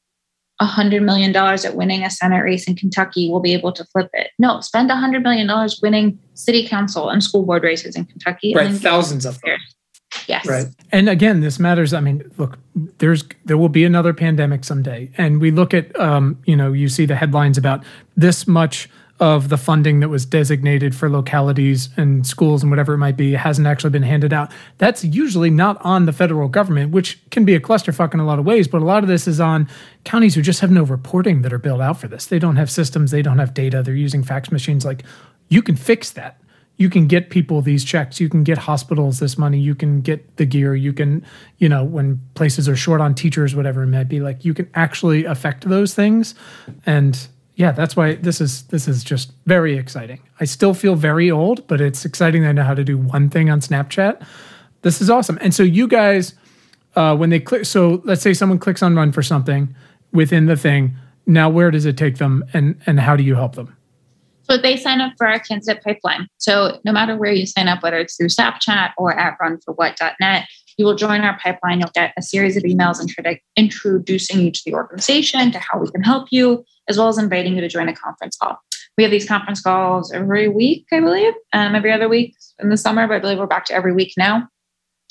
a 0.60 0.66
hundred 0.66 1.04
million 1.04 1.32
dollars 1.32 1.66
at 1.66 1.76
winning 1.76 2.04
a 2.04 2.10
Senate 2.10 2.44
race 2.44 2.68
in 2.68 2.76
Kentucky, 2.76 3.30
we'll 3.30 3.42
be 3.42 3.54
able 3.54 3.74
to 3.74 3.84
flip 3.86 4.10
it. 4.14 4.32
No, 4.40 4.62
spend 4.62 4.90
a 4.90 4.96
hundred 4.96 5.24
million 5.24 5.48
dollars 5.48 5.80
winning 5.82 6.18
city 6.34 6.68
council 6.68 7.10
and 7.10 7.24
school 7.24 7.44
board 7.44 7.64
races 7.64 7.96
in 7.96 8.06
Kentucky. 8.06 8.54
Right, 8.56 8.72
thousands 8.72 9.26
of 9.26 9.40
them. 9.42 9.60
Yes. 10.28 10.48
Right. 10.48 10.68
And 10.92 11.10
again, 11.10 11.42
this 11.42 11.60
matters. 11.60 11.94
I 11.94 12.00
mean, 12.00 12.32
look, 12.38 12.58
there's 13.00 13.24
there 13.44 13.58
will 13.58 13.70
be 13.70 13.84
another 13.84 14.14
pandemic 14.14 14.64
someday, 14.64 15.12
and 15.18 15.42
we 15.42 15.52
look 15.52 15.74
at, 15.74 15.98
um, 16.00 16.42
you 16.46 16.56
know, 16.56 16.72
you 16.72 16.88
see 16.88 17.06
the 17.06 17.16
headlines 17.16 17.58
about 17.58 17.84
this 18.16 18.48
much 18.48 18.90
of 19.20 19.48
the 19.48 19.58
funding 19.58 20.02
that 20.02 20.10
was 20.10 20.26
designated 20.26 20.94
for 20.94 21.10
localities 21.10 21.88
and 21.96 22.28
schools 22.28 22.62
and 22.62 22.70
whatever 22.70 22.94
it 22.94 22.98
might 22.98 23.16
be 23.16 23.32
hasn't 23.32 23.66
actually 23.66 23.90
been 23.90 24.04
handed 24.04 24.34
out. 24.34 24.52
That's 24.78 25.06
usually 25.06 25.50
not 25.50 25.78
on 25.86 26.06
the 26.06 26.12
federal 26.12 26.50
government, 26.50 26.92
which 26.92 27.18
can 27.30 27.46
be 27.46 27.56
a 27.56 27.62
clusterfuck 27.62 28.14
in 28.14 28.20
a 28.20 28.26
lot 28.26 28.40
of 28.40 28.46
ways, 28.46 28.68
but 28.68 28.82
a 28.82 28.86
lot 28.86 29.04
of 29.04 29.08
this 29.08 29.26
is 29.26 29.40
on 29.40 29.70
counties 30.04 30.36
who 30.36 30.42
just 30.42 30.60
have 30.60 30.72
no 30.72 30.84
reporting 30.84 31.44
that 31.44 31.54
are 31.54 31.58
built 31.58 31.80
out 31.80 31.98
for 31.98 32.10
this. 32.10 32.26
They 32.26 32.40
don't 32.40 32.58
have 32.58 32.70
systems, 32.70 33.12
they 33.12 33.22
don't 33.22 33.40
have 33.40 33.54
data, 33.54 33.82
they're 33.82 33.96
using 33.96 34.22
fax 34.22 34.52
machines. 34.52 34.84
Like, 34.84 35.04
you 35.48 35.62
can 35.62 35.78
fix 35.78 36.12
that. 36.12 36.42
You 36.78 36.90
can 36.90 37.08
get 37.08 37.30
people 37.30 37.62
these 37.62 37.86
checks. 37.86 38.20
You 38.20 38.28
can 38.28 38.44
get 38.44 38.58
hospitals 38.58 39.20
this 39.20 39.38
money. 39.38 39.60
You 39.60 39.76
can 39.76 40.02
get 40.02 40.36
the 40.36 40.46
gear. 40.46 40.76
You 40.76 40.92
can, 40.92 41.26
you 41.58 41.70
know, 41.70 41.86
when 41.86 42.20
places 42.34 42.68
are 42.68 42.76
short 42.76 43.00
on 43.00 43.16
teachers, 43.16 43.56
whatever 43.56 43.84
it 43.84 43.88
might 43.88 44.10
be, 44.10 44.20
like 44.20 44.44
you 44.44 44.54
can 44.54 44.70
actually 44.76 45.24
affect 45.24 45.70
those 45.70 45.94
things. 45.94 46.36
And 46.86 47.28
yeah, 47.56 47.72
that's 47.72 47.96
why 47.96 48.16
this 48.16 48.42
is 48.42 48.64
this 48.64 48.88
is 48.88 49.04
just 49.04 49.32
very 49.46 49.78
exciting. 49.78 50.22
I 50.40 50.46
still 50.46 50.74
feel 50.74 50.96
very 50.96 51.32
old, 51.32 51.66
but 51.68 51.80
it's 51.80 52.04
exciting 52.04 52.42
that 52.42 52.50
I 52.50 52.52
know 52.52 52.64
how 52.64 52.74
to 52.74 52.84
do 52.84 52.98
one 52.98 53.30
thing 53.30 53.50
on 53.50 53.62
Snapchat. 53.62 54.26
This 54.82 55.02
is 55.02 55.10
awesome. 55.10 55.38
And 55.42 55.54
so 55.54 55.64
you 55.64 55.88
guys, 55.88 56.34
uh, 56.96 57.16
when 57.16 57.30
they 57.30 57.40
click, 57.40 57.66
so 57.66 58.02
let's 58.04 58.22
say 58.22 58.34
someone 58.34 58.60
clicks 58.60 58.84
on 58.84 58.96
run 58.96 59.12
for 59.12 59.24
something 59.24 59.74
within 60.12 60.48
the 60.48 60.58
thing. 60.58 60.96
Now, 61.26 61.50
where 61.50 61.72
does 61.72 61.86
it 61.86 61.98
take 61.98 62.18
them, 62.18 62.44
and 62.54 62.80
and 62.86 63.00
how 63.00 63.16
do 63.16 63.24
you 63.24 63.36
help 63.36 63.56
them? 63.56 63.76
So 64.44 64.58
they 64.58 64.78
sign 64.78 65.02
up 65.02 65.14
for 65.18 65.26
our 65.26 65.40
candidate 65.40 65.84
pipeline. 65.84 66.28
So 66.38 66.80
no 66.84 66.92
matter 66.92 67.18
where 67.18 67.32
you 67.32 67.48
sign 67.48 67.68
up, 67.68 67.82
whether 67.82 67.98
it's 67.98 68.16
through 68.16 68.28
Snapchat 68.28 68.92
or 68.98 69.18
at 69.18 69.38
runforwhat.net, 69.40 70.46
you 70.78 70.86
will 70.86 70.96
join 70.96 71.22
our 71.22 71.38
pipeline. 71.40 71.80
You'll 71.80 71.90
get 71.94 72.14
a 72.18 72.22
series 72.22 72.58
of 72.58 72.64
emails 72.64 73.00
introducing 73.56 74.42
you 74.42 74.52
to 74.52 74.62
the 74.66 74.74
organization, 74.74 75.52
to 75.52 75.60
how 75.60 75.80
we 75.80 75.90
can 75.90 76.04
help 76.04 76.28
you, 76.32 76.66
as 76.88 76.98
well 76.98 77.08
as 77.08 77.18
inviting 77.18 77.56
you 77.56 77.62
to 77.62 77.68
join 77.68 77.88
a 77.88 77.96
conference 77.96 78.38
call. 78.38 78.60
We 78.98 79.04
have 79.04 79.12
these 79.12 79.28
conference 79.28 79.62
calls 79.62 80.12
every 80.12 80.48
week, 80.48 80.88
I 80.92 81.00
believe, 81.00 81.34
um, 81.54 81.76
every 81.76 81.92
other 81.92 82.08
week 82.08 82.36
in 82.60 82.70
the 82.70 82.78
summer, 82.78 83.08
but 83.08 83.16
I 83.16 83.20
believe 83.20 83.40
we're 83.40 83.48
back 83.48 83.66
to 83.66 83.74
every 83.74 83.94
week 83.94 84.14
now, 84.18 84.48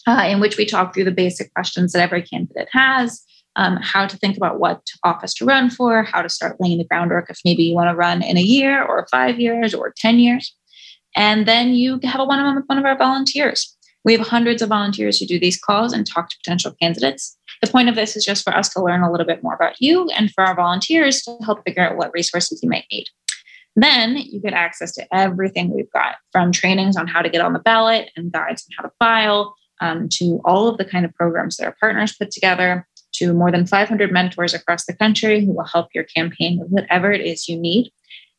uh, 0.07 0.27
in 0.29 0.41
which 0.41 0.57
we 0.57 0.65
talk 0.65 0.95
through 0.95 1.05
the 1.05 1.11
basic 1.11 1.53
questions 1.53 1.93
that 1.93 2.03
every 2.03 2.23
candidate 2.23 2.69
has, 2.73 3.23
um, 3.57 3.79
how 3.83 4.07
to 4.07 4.17
think 4.17 4.37
about 4.37 4.59
what 4.59 4.83
office 5.05 5.35
to 5.35 5.45
run 5.45 5.71
for, 5.71 6.03
how 6.03 6.23
to 6.23 6.29
start 6.29 6.57
laying 6.61 6.79
the 6.79 6.85
groundwork 6.85 7.29
if 7.29 7.39
maybe 7.45 7.63
you 7.63 7.75
want 7.75 7.91
to 7.91 7.95
run 7.95 8.23
in 8.23 8.37
a 8.37 8.43
year 8.43 8.83
or 8.83 9.07
five 9.11 9.39
years 9.39 9.75
or 9.75 9.93
10 9.97 10.19
years. 10.19 10.55
And 11.17 11.47
then 11.47 11.75
you 11.75 12.01
have 12.05 12.21
a 12.21 12.25
one 12.25 12.39
on 12.39 12.47
one 12.47 12.57
with 12.57 12.65
one 12.67 12.79
of 12.79 12.85
our 12.85 12.97
volunteers. 12.97 13.77
We 14.05 14.13
have 14.13 14.27
hundreds 14.27 14.61
of 14.61 14.69
volunteers 14.69 15.19
who 15.19 15.27
do 15.27 15.41
these 15.41 15.59
calls 15.59 15.93
and 15.93 16.07
talk 16.07 16.29
to 16.29 16.37
potential 16.45 16.75
candidates. 16.81 17.37
The 17.63 17.71
point 17.71 17.89
of 17.89 17.95
this 17.95 18.17
is 18.17 18.25
just 18.25 18.45
for 18.45 18.55
us 18.55 18.69
to 18.71 18.83
learn 18.83 19.03
a 19.03 19.11
little 19.11 19.27
bit 19.27 19.43
more 19.43 19.55
about 19.55 19.81
you 19.81 20.09
and 20.11 20.31
for 20.31 20.45
our 20.45 20.55
volunteers 20.55 21.23
to 21.23 21.37
help 21.43 21.65
figure 21.65 21.83
out 21.83 21.97
what 21.97 22.13
resources 22.13 22.61
you 22.63 22.69
might 22.69 22.85
need. 22.93 23.07
Then 23.77 24.17
you 24.17 24.41
get 24.41 24.53
access 24.53 24.93
to 24.95 25.07
everything 25.13 25.71
we've 25.71 25.91
got 25.93 26.17
from 26.33 26.53
trainings 26.53 26.97
on 26.97 27.07
how 27.07 27.23
to 27.23 27.29
get 27.29 27.41
on 27.41 27.55
the 27.55 27.59
ballot 27.59 28.11
and 28.17 28.31
guides 28.31 28.65
on 28.69 28.77
how 28.77 28.89
to 28.89 28.95
file 28.99 29.55
um, 29.81 30.09
to 30.13 30.41
all 30.45 30.69
of 30.69 30.79
the 30.79 30.85
kind 30.85 31.05
of 31.05 31.15
programs 31.15 31.57
that 31.57 31.67
our 31.67 31.77
partners 31.81 32.15
put 32.17 32.31
together 32.31 32.87
to 33.15 33.33
more 33.33 33.51
than 33.51 33.67
500 33.67 34.13
mentors 34.13 34.55
across 34.55 34.85
the 34.85 34.95
country 34.95 35.45
who 35.45 35.53
will 35.53 35.65
help 35.65 35.89
your 35.95 36.05
campaign 36.05 36.59
with 36.61 36.69
whatever 36.69 37.13
it 37.13 37.21
is 37.21 37.49
you 37.49 37.57
need. 37.57 37.91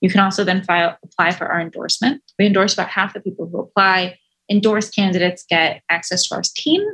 You 0.01 0.09
can 0.09 0.19
also 0.19 0.43
then 0.43 0.63
file, 0.63 0.97
apply 1.03 1.31
for 1.31 1.47
our 1.47 1.59
endorsement. 1.59 2.21
We 2.37 2.45
endorse 2.45 2.73
about 2.73 2.89
half 2.89 3.13
the 3.13 3.19
people 3.19 3.47
who 3.47 3.59
apply. 3.59 4.17
Endorsed 4.49 4.93
candidates 4.93 5.45
get 5.49 5.81
access 5.89 6.27
to 6.27 6.35
our 6.35 6.43
team 6.55 6.85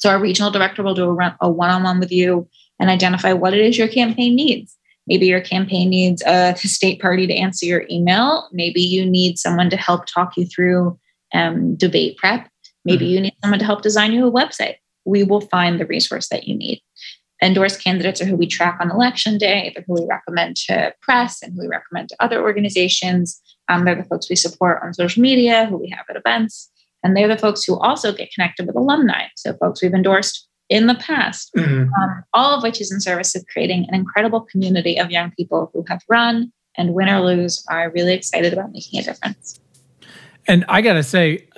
so 0.00 0.08
our 0.08 0.18
regional 0.18 0.50
director 0.50 0.82
will 0.82 0.94
do 0.94 1.10
a, 1.10 1.36
a 1.42 1.50
one-on-one 1.50 2.00
with 2.00 2.10
you 2.10 2.48
and 2.78 2.88
identify 2.88 3.34
what 3.34 3.52
it 3.52 3.60
is 3.60 3.76
your 3.76 3.86
campaign 3.86 4.34
needs. 4.34 4.76
Maybe 5.06 5.26
your 5.26 5.42
campaign 5.42 5.90
needs 5.90 6.22
a 6.26 6.56
state 6.56 7.02
party 7.02 7.26
to 7.26 7.34
answer 7.34 7.66
your 7.66 7.84
email. 7.90 8.48
Maybe 8.50 8.80
you 8.80 9.04
need 9.04 9.38
someone 9.38 9.68
to 9.68 9.76
help 9.76 10.06
talk 10.06 10.38
you 10.38 10.46
through 10.46 10.98
um, 11.34 11.76
debate 11.76 12.16
prep. 12.16 12.48
Maybe 12.86 13.04
mm-hmm. 13.04 13.14
you 13.14 13.20
need 13.20 13.34
someone 13.42 13.58
to 13.58 13.64
help 13.66 13.82
design 13.82 14.12
you 14.12 14.26
a 14.26 14.32
website. 14.32 14.76
We 15.04 15.22
will 15.22 15.42
find 15.42 15.78
the 15.78 15.86
resource 15.86 16.28
that 16.28 16.48
you 16.48 16.56
need. 16.56 16.80
endorsed 17.42 17.84
candidates 17.84 18.22
are 18.22 18.26
who 18.26 18.36
we 18.36 18.46
track 18.46 18.78
on 18.80 18.90
election 18.90 19.36
day. 19.36 19.72
They're 19.74 19.84
who 19.86 20.00
we 20.00 20.06
recommend 20.08 20.56
to 20.68 20.94
press 21.02 21.42
and 21.42 21.52
who 21.52 21.60
we 21.60 21.68
recommend 21.68 22.08
to 22.08 22.16
other 22.20 22.40
organizations. 22.40 23.38
Um, 23.68 23.84
they're 23.84 23.94
the 23.96 24.04
folks 24.04 24.30
we 24.30 24.36
support 24.36 24.80
on 24.82 24.94
social 24.94 25.20
media, 25.20 25.66
who 25.66 25.76
we 25.76 25.90
have 25.90 26.06
at 26.08 26.16
events. 26.16 26.69
And 27.02 27.16
they're 27.16 27.28
the 27.28 27.38
folks 27.38 27.64
who 27.64 27.78
also 27.78 28.12
get 28.12 28.30
connected 28.32 28.66
with 28.66 28.76
alumni. 28.76 29.24
So, 29.36 29.54
folks 29.54 29.82
we've 29.82 29.94
endorsed 29.94 30.46
in 30.68 30.86
the 30.86 30.94
past, 30.94 31.50
mm-hmm. 31.56 31.92
um, 31.94 32.24
all 32.32 32.56
of 32.56 32.62
which 32.62 32.80
is 32.80 32.92
in 32.92 33.00
service 33.00 33.34
of 33.34 33.44
creating 33.46 33.86
an 33.88 33.94
incredible 33.94 34.42
community 34.42 34.98
of 34.98 35.10
young 35.10 35.32
people 35.32 35.70
who 35.74 35.84
have 35.88 36.00
run 36.08 36.52
and 36.76 36.94
win 36.94 37.08
or 37.08 37.20
lose 37.20 37.64
are 37.68 37.90
really 37.90 38.14
excited 38.14 38.52
about 38.52 38.70
making 38.72 39.00
a 39.00 39.02
difference. 39.02 39.58
And 40.46 40.64
I 40.68 40.80
got 40.80 40.94
to 40.94 41.02
say, 41.02 41.48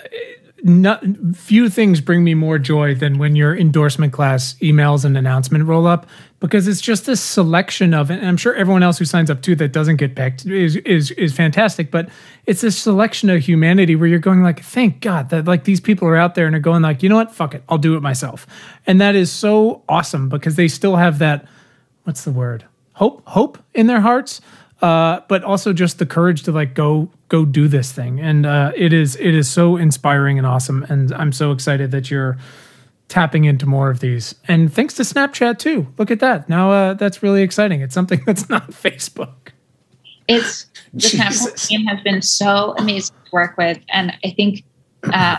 not, 0.62 1.04
few 1.34 1.68
things 1.68 2.00
bring 2.00 2.24
me 2.24 2.34
more 2.34 2.58
joy 2.58 2.94
than 2.94 3.18
when 3.18 3.36
your 3.36 3.56
endorsement 3.56 4.12
class 4.12 4.54
emails 4.62 5.04
and 5.04 5.16
announcement 5.16 5.64
roll 5.64 5.86
up 5.86 6.06
because 6.42 6.66
it's 6.66 6.80
just 6.80 7.06
this 7.06 7.20
selection 7.20 7.94
of 7.94 8.10
and 8.10 8.26
I'm 8.26 8.36
sure 8.36 8.54
everyone 8.54 8.82
else 8.82 8.98
who 8.98 9.04
signs 9.04 9.30
up 9.30 9.40
too 9.40 9.54
that 9.56 9.72
doesn't 9.72 9.96
get 9.96 10.14
picked 10.16 10.44
is 10.44 10.76
is 10.76 11.12
is 11.12 11.32
fantastic 11.32 11.90
but 11.90 12.08
it's 12.46 12.60
this 12.60 12.76
selection 12.76 13.30
of 13.30 13.40
humanity 13.40 13.96
where 13.96 14.08
you're 14.08 14.18
going 14.18 14.42
like 14.42 14.62
thank 14.62 15.00
god 15.00 15.30
that 15.30 15.46
like 15.46 15.64
these 15.64 15.80
people 15.80 16.06
are 16.08 16.16
out 16.16 16.34
there 16.34 16.46
and 16.46 16.56
are 16.56 16.60
going 16.60 16.82
like 16.82 17.02
you 17.02 17.08
know 17.08 17.16
what 17.16 17.32
fuck 17.32 17.54
it 17.54 17.62
I'll 17.68 17.78
do 17.78 17.96
it 17.96 18.00
myself 18.00 18.46
and 18.86 19.00
that 19.00 19.14
is 19.14 19.30
so 19.30 19.82
awesome 19.88 20.28
because 20.28 20.56
they 20.56 20.68
still 20.68 20.96
have 20.96 21.20
that 21.20 21.46
what's 22.02 22.24
the 22.24 22.32
word 22.32 22.64
hope 22.94 23.22
hope 23.28 23.58
in 23.72 23.86
their 23.86 24.00
hearts 24.00 24.40
uh, 24.82 25.20
but 25.28 25.44
also 25.44 25.72
just 25.72 26.00
the 26.00 26.06
courage 26.06 26.42
to 26.42 26.50
like 26.50 26.74
go 26.74 27.08
go 27.28 27.44
do 27.44 27.68
this 27.68 27.92
thing. 27.92 28.20
And 28.20 28.44
uh, 28.44 28.72
it 28.76 28.92
is 28.92 29.16
it 29.16 29.34
is 29.34 29.48
so 29.48 29.76
inspiring 29.76 30.38
and 30.38 30.46
awesome. 30.46 30.82
And 30.88 31.14
I'm 31.14 31.32
so 31.32 31.52
excited 31.52 31.92
that 31.92 32.10
you're 32.10 32.36
tapping 33.12 33.44
into 33.44 33.66
more 33.66 33.90
of 33.90 34.00
these. 34.00 34.34
And 34.48 34.72
thanks 34.72 34.94
to 34.94 35.02
Snapchat 35.02 35.58
too. 35.58 35.86
Look 35.98 36.10
at 36.10 36.20
that. 36.20 36.48
Now 36.48 36.72
uh, 36.72 36.94
that's 36.94 37.22
really 37.22 37.42
exciting. 37.42 37.82
It's 37.82 37.92
something 37.92 38.22
that's 38.26 38.48
not 38.48 38.70
Facebook. 38.70 39.50
It's 40.28 40.64
the 40.94 41.08
Snapchat 41.08 41.68
team 41.68 41.84
has 41.86 42.00
been 42.00 42.22
so 42.22 42.74
amazing 42.78 43.14
to 43.26 43.30
work 43.32 43.56
with, 43.56 43.78
and 43.90 44.12
I 44.24 44.30
think. 44.30 44.64
Uh, 45.04 45.38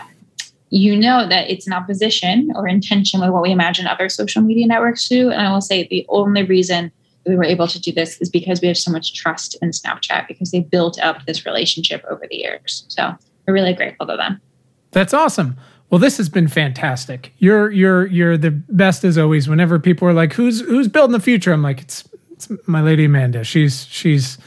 you 0.69 0.97
know 0.97 1.29
that 1.29 1.51
it's 1.51 1.67
in 1.67 1.71
opposition 1.71 2.51
or 2.55 2.67
intention 2.67 3.21
with 3.21 3.29
what 3.29 3.43
we 3.43 3.51
imagine 3.51 3.85
other 3.85 4.09
social 4.09 4.41
media 4.41 4.65
networks 4.65 5.07
do. 5.07 5.29
And 5.29 5.39
I 5.39 5.53
will 5.53 5.61
say 5.61 5.87
the 5.87 6.03
only 6.09 6.41
reason 6.41 6.91
we 7.27 7.35
were 7.35 7.43
able 7.43 7.67
to 7.67 7.79
do 7.79 7.91
this 7.91 8.19
is 8.21 8.27
because 8.27 8.59
we 8.59 8.69
have 8.69 8.77
so 8.77 8.91
much 8.91 9.13
trust 9.13 9.55
in 9.61 9.69
Snapchat 9.69 10.27
because 10.27 10.49
they 10.49 10.61
built 10.61 10.99
up 10.99 11.23
this 11.27 11.45
relationship 11.45 12.03
over 12.09 12.25
the 12.27 12.37
years. 12.37 12.85
So 12.87 13.15
we're 13.47 13.53
really 13.53 13.73
grateful 13.73 14.07
to 14.07 14.17
them. 14.17 14.41
That's 14.89 15.13
awesome. 15.13 15.57
Well, 15.93 15.99
this 15.99 16.17
has 16.17 16.27
been 16.27 16.47
fantastic. 16.47 17.31
You're 17.37 17.69
you're 17.69 18.07
you're 18.07 18.35
the 18.35 18.49
best 18.49 19.03
as 19.03 19.15
always. 19.15 19.47
Whenever 19.47 19.77
people 19.77 20.07
are 20.07 20.13
like, 20.13 20.33
"Who's 20.33 20.61
who's 20.61 20.87
building 20.87 21.11
the 21.11 21.19
future?" 21.19 21.53
I'm 21.53 21.61
like, 21.61 21.81
"It's 21.81 22.09
it's 22.31 22.49
my 22.65 22.81
lady 22.81 23.05
Amanda. 23.05 23.43
She's 23.43 23.85
she's 23.85 24.39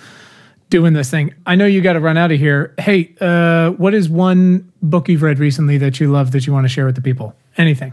doing 0.70 0.94
this 0.94 1.08
thing." 1.08 1.32
I 1.46 1.54
know 1.54 1.64
you 1.64 1.82
got 1.82 1.92
to 1.92 2.00
run 2.00 2.16
out 2.16 2.32
of 2.32 2.40
here. 2.40 2.74
Hey, 2.78 3.14
uh, 3.20 3.70
what 3.70 3.94
is 3.94 4.08
one 4.08 4.72
book 4.82 5.08
you've 5.08 5.22
read 5.22 5.38
recently 5.38 5.78
that 5.78 6.00
you 6.00 6.10
love 6.10 6.32
that 6.32 6.48
you 6.48 6.52
want 6.52 6.64
to 6.64 6.68
share 6.68 6.84
with 6.84 6.96
the 6.96 7.00
people? 7.00 7.32
Anything? 7.56 7.92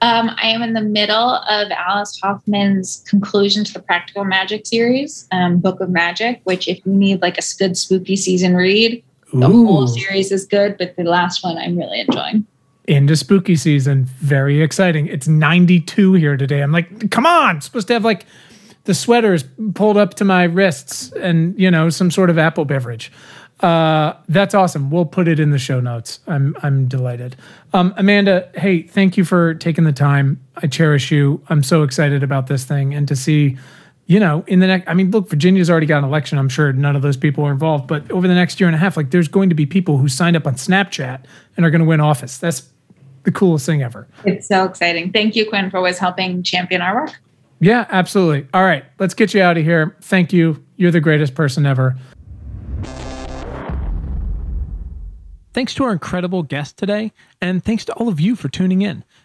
Um, 0.00 0.30
I 0.42 0.48
am 0.48 0.60
in 0.60 0.72
the 0.72 0.82
middle 0.82 1.36
of 1.48 1.70
Alice 1.70 2.18
Hoffman's 2.24 3.04
conclusion 3.08 3.62
to 3.62 3.72
the 3.72 3.82
Practical 3.82 4.24
Magic 4.24 4.66
series, 4.66 5.28
um, 5.30 5.60
Book 5.60 5.80
of 5.80 5.90
Magic, 5.90 6.40
which, 6.42 6.66
if 6.66 6.84
you 6.84 6.92
need 6.92 7.22
like 7.22 7.38
a 7.38 7.42
good 7.56 7.76
spooky 7.76 8.16
season 8.16 8.56
read, 8.56 9.00
the 9.32 9.48
Ooh. 9.48 9.64
whole 9.64 9.86
series 9.86 10.32
is 10.32 10.44
good, 10.44 10.76
but 10.76 10.96
the 10.96 11.04
last 11.04 11.44
one 11.44 11.56
I'm 11.56 11.78
really 11.78 12.00
enjoying. 12.00 12.44
Into 12.86 13.16
spooky 13.16 13.56
season. 13.56 14.04
Very 14.18 14.60
exciting. 14.60 15.06
It's 15.06 15.26
92 15.26 16.14
here 16.14 16.36
today. 16.36 16.60
I'm 16.60 16.72
like, 16.72 17.10
come 17.10 17.24
on, 17.24 17.56
I'm 17.56 17.60
supposed 17.62 17.86
to 17.88 17.94
have 17.94 18.04
like 18.04 18.26
the 18.84 18.92
sweaters 18.92 19.44
pulled 19.74 19.96
up 19.96 20.14
to 20.14 20.24
my 20.24 20.44
wrists 20.44 21.10
and, 21.12 21.58
you 21.58 21.70
know, 21.70 21.88
some 21.88 22.10
sort 22.10 22.28
of 22.28 22.38
apple 22.38 22.66
beverage. 22.66 23.10
Uh, 23.60 24.14
that's 24.28 24.54
awesome. 24.54 24.90
We'll 24.90 25.06
put 25.06 25.28
it 25.28 25.40
in 25.40 25.50
the 25.50 25.58
show 25.58 25.80
notes. 25.80 26.20
I'm 26.26 26.56
I'm 26.62 26.86
delighted. 26.86 27.36
Um, 27.72 27.94
Amanda, 27.96 28.50
hey, 28.54 28.82
thank 28.82 29.16
you 29.16 29.24
for 29.24 29.54
taking 29.54 29.84
the 29.84 29.92
time. 29.92 30.40
I 30.56 30.66
cherish 30.66 31.10
you. 31.10 31.40
I'm 31.48 31.62
so 31.62 31.82
excited 31.82 32.22
about 32.22 32.48
this 32.48 32.64
thing 32.64 32.94
and 32.94 33.08
to 33.08 33.16
see, 33.16 33.56
you 34.06 34.20
know, 34.20 34.44
in 34.48 34.58
the 34.58 34.66
next. 34.66 34.88
I 34.88 34.94
mean, 34.94 35.10
look, 35.12 35.30
Virginia's 35.30 35.70
already 35.70 35.86
got 35.86 35.98
an 35.98 36.04
election. 36.04 36.36
I'm 36.36 36.48
sure 36.48 36.72
none 36.72 36.96
of 36.96 37.02
those 37.02 37.16
people 37.16 37.44
are 37.44 37.52
involved, 37.52 37.86
but 37.86 38.10
over 38.10 38.28
the 38.28 38.34
next 38.34 38.60
year 38.60 38.68
and 38.68 38.74
a 38.74 38.78
half, 38.78 38.96
like, 38.96 39.12
there's 39.12 39.28
going 39.28 39.48
to 39.48 39.54
be 39.54 39.64
people 39.64 39.98
who 39.98 40.08
signed 40.08 40.36
up 40.36 40.46
on 40.46 40.56
Snapchat 40.56 41.20
and 41.56 41.64
are 41.64 41.70
going 41.70 41.80
to 41.80 41.86
win 41.86 42.00
office. 42.00 42.36
That's 42.36 42.68
the 43.24 43.32
coolest 43.32 43.66
thing 43.66 43.82
ever. 43.82 44.06
It's 44.24 44.46
so 44.46 44.64
exciting. 44.64 45.12
Thank 45.12 45.34
you, 45.34 45.48
Quinn, 45.48 45.70
for 45.70 45.78
always 45.78 45.98
helping 45.98 46.42
champion 46.42 46.80
our 46.80 46.94
work. 47.02 47.20
Yeah, 47.60 47.86
absolutely. 47.88 48.46
All 48.54 48.64
right, 48.64 48.84
let's 48.98 49.14
get 49.14 49.34
you 49.34 49.42
out 49.42 49.56
of 49.56 49.64
here. 49.64 49.96
Thank 50.02 50.32
you. 50.32 50.62
You're 50.76 50.90
the 50.90 51.00
greatest 51.00 51.34
person 51.34 51.66
ever. 51.66 51.96
Thanks 55.52 55.72
to 55.74 55.84
our 55.84 55.92
incredible 55.92 56.42
guest 56.42 56.76
today, 56.76 57.12
and 57.40 57.64
thanks 57.64 57.84
to 57.84 57.92
all 57.94 58.08
of 58.08 58.20
you 58.20 58.34
for 58.34 58.48
tuning 58.48 58.82
in. 58.82 59.04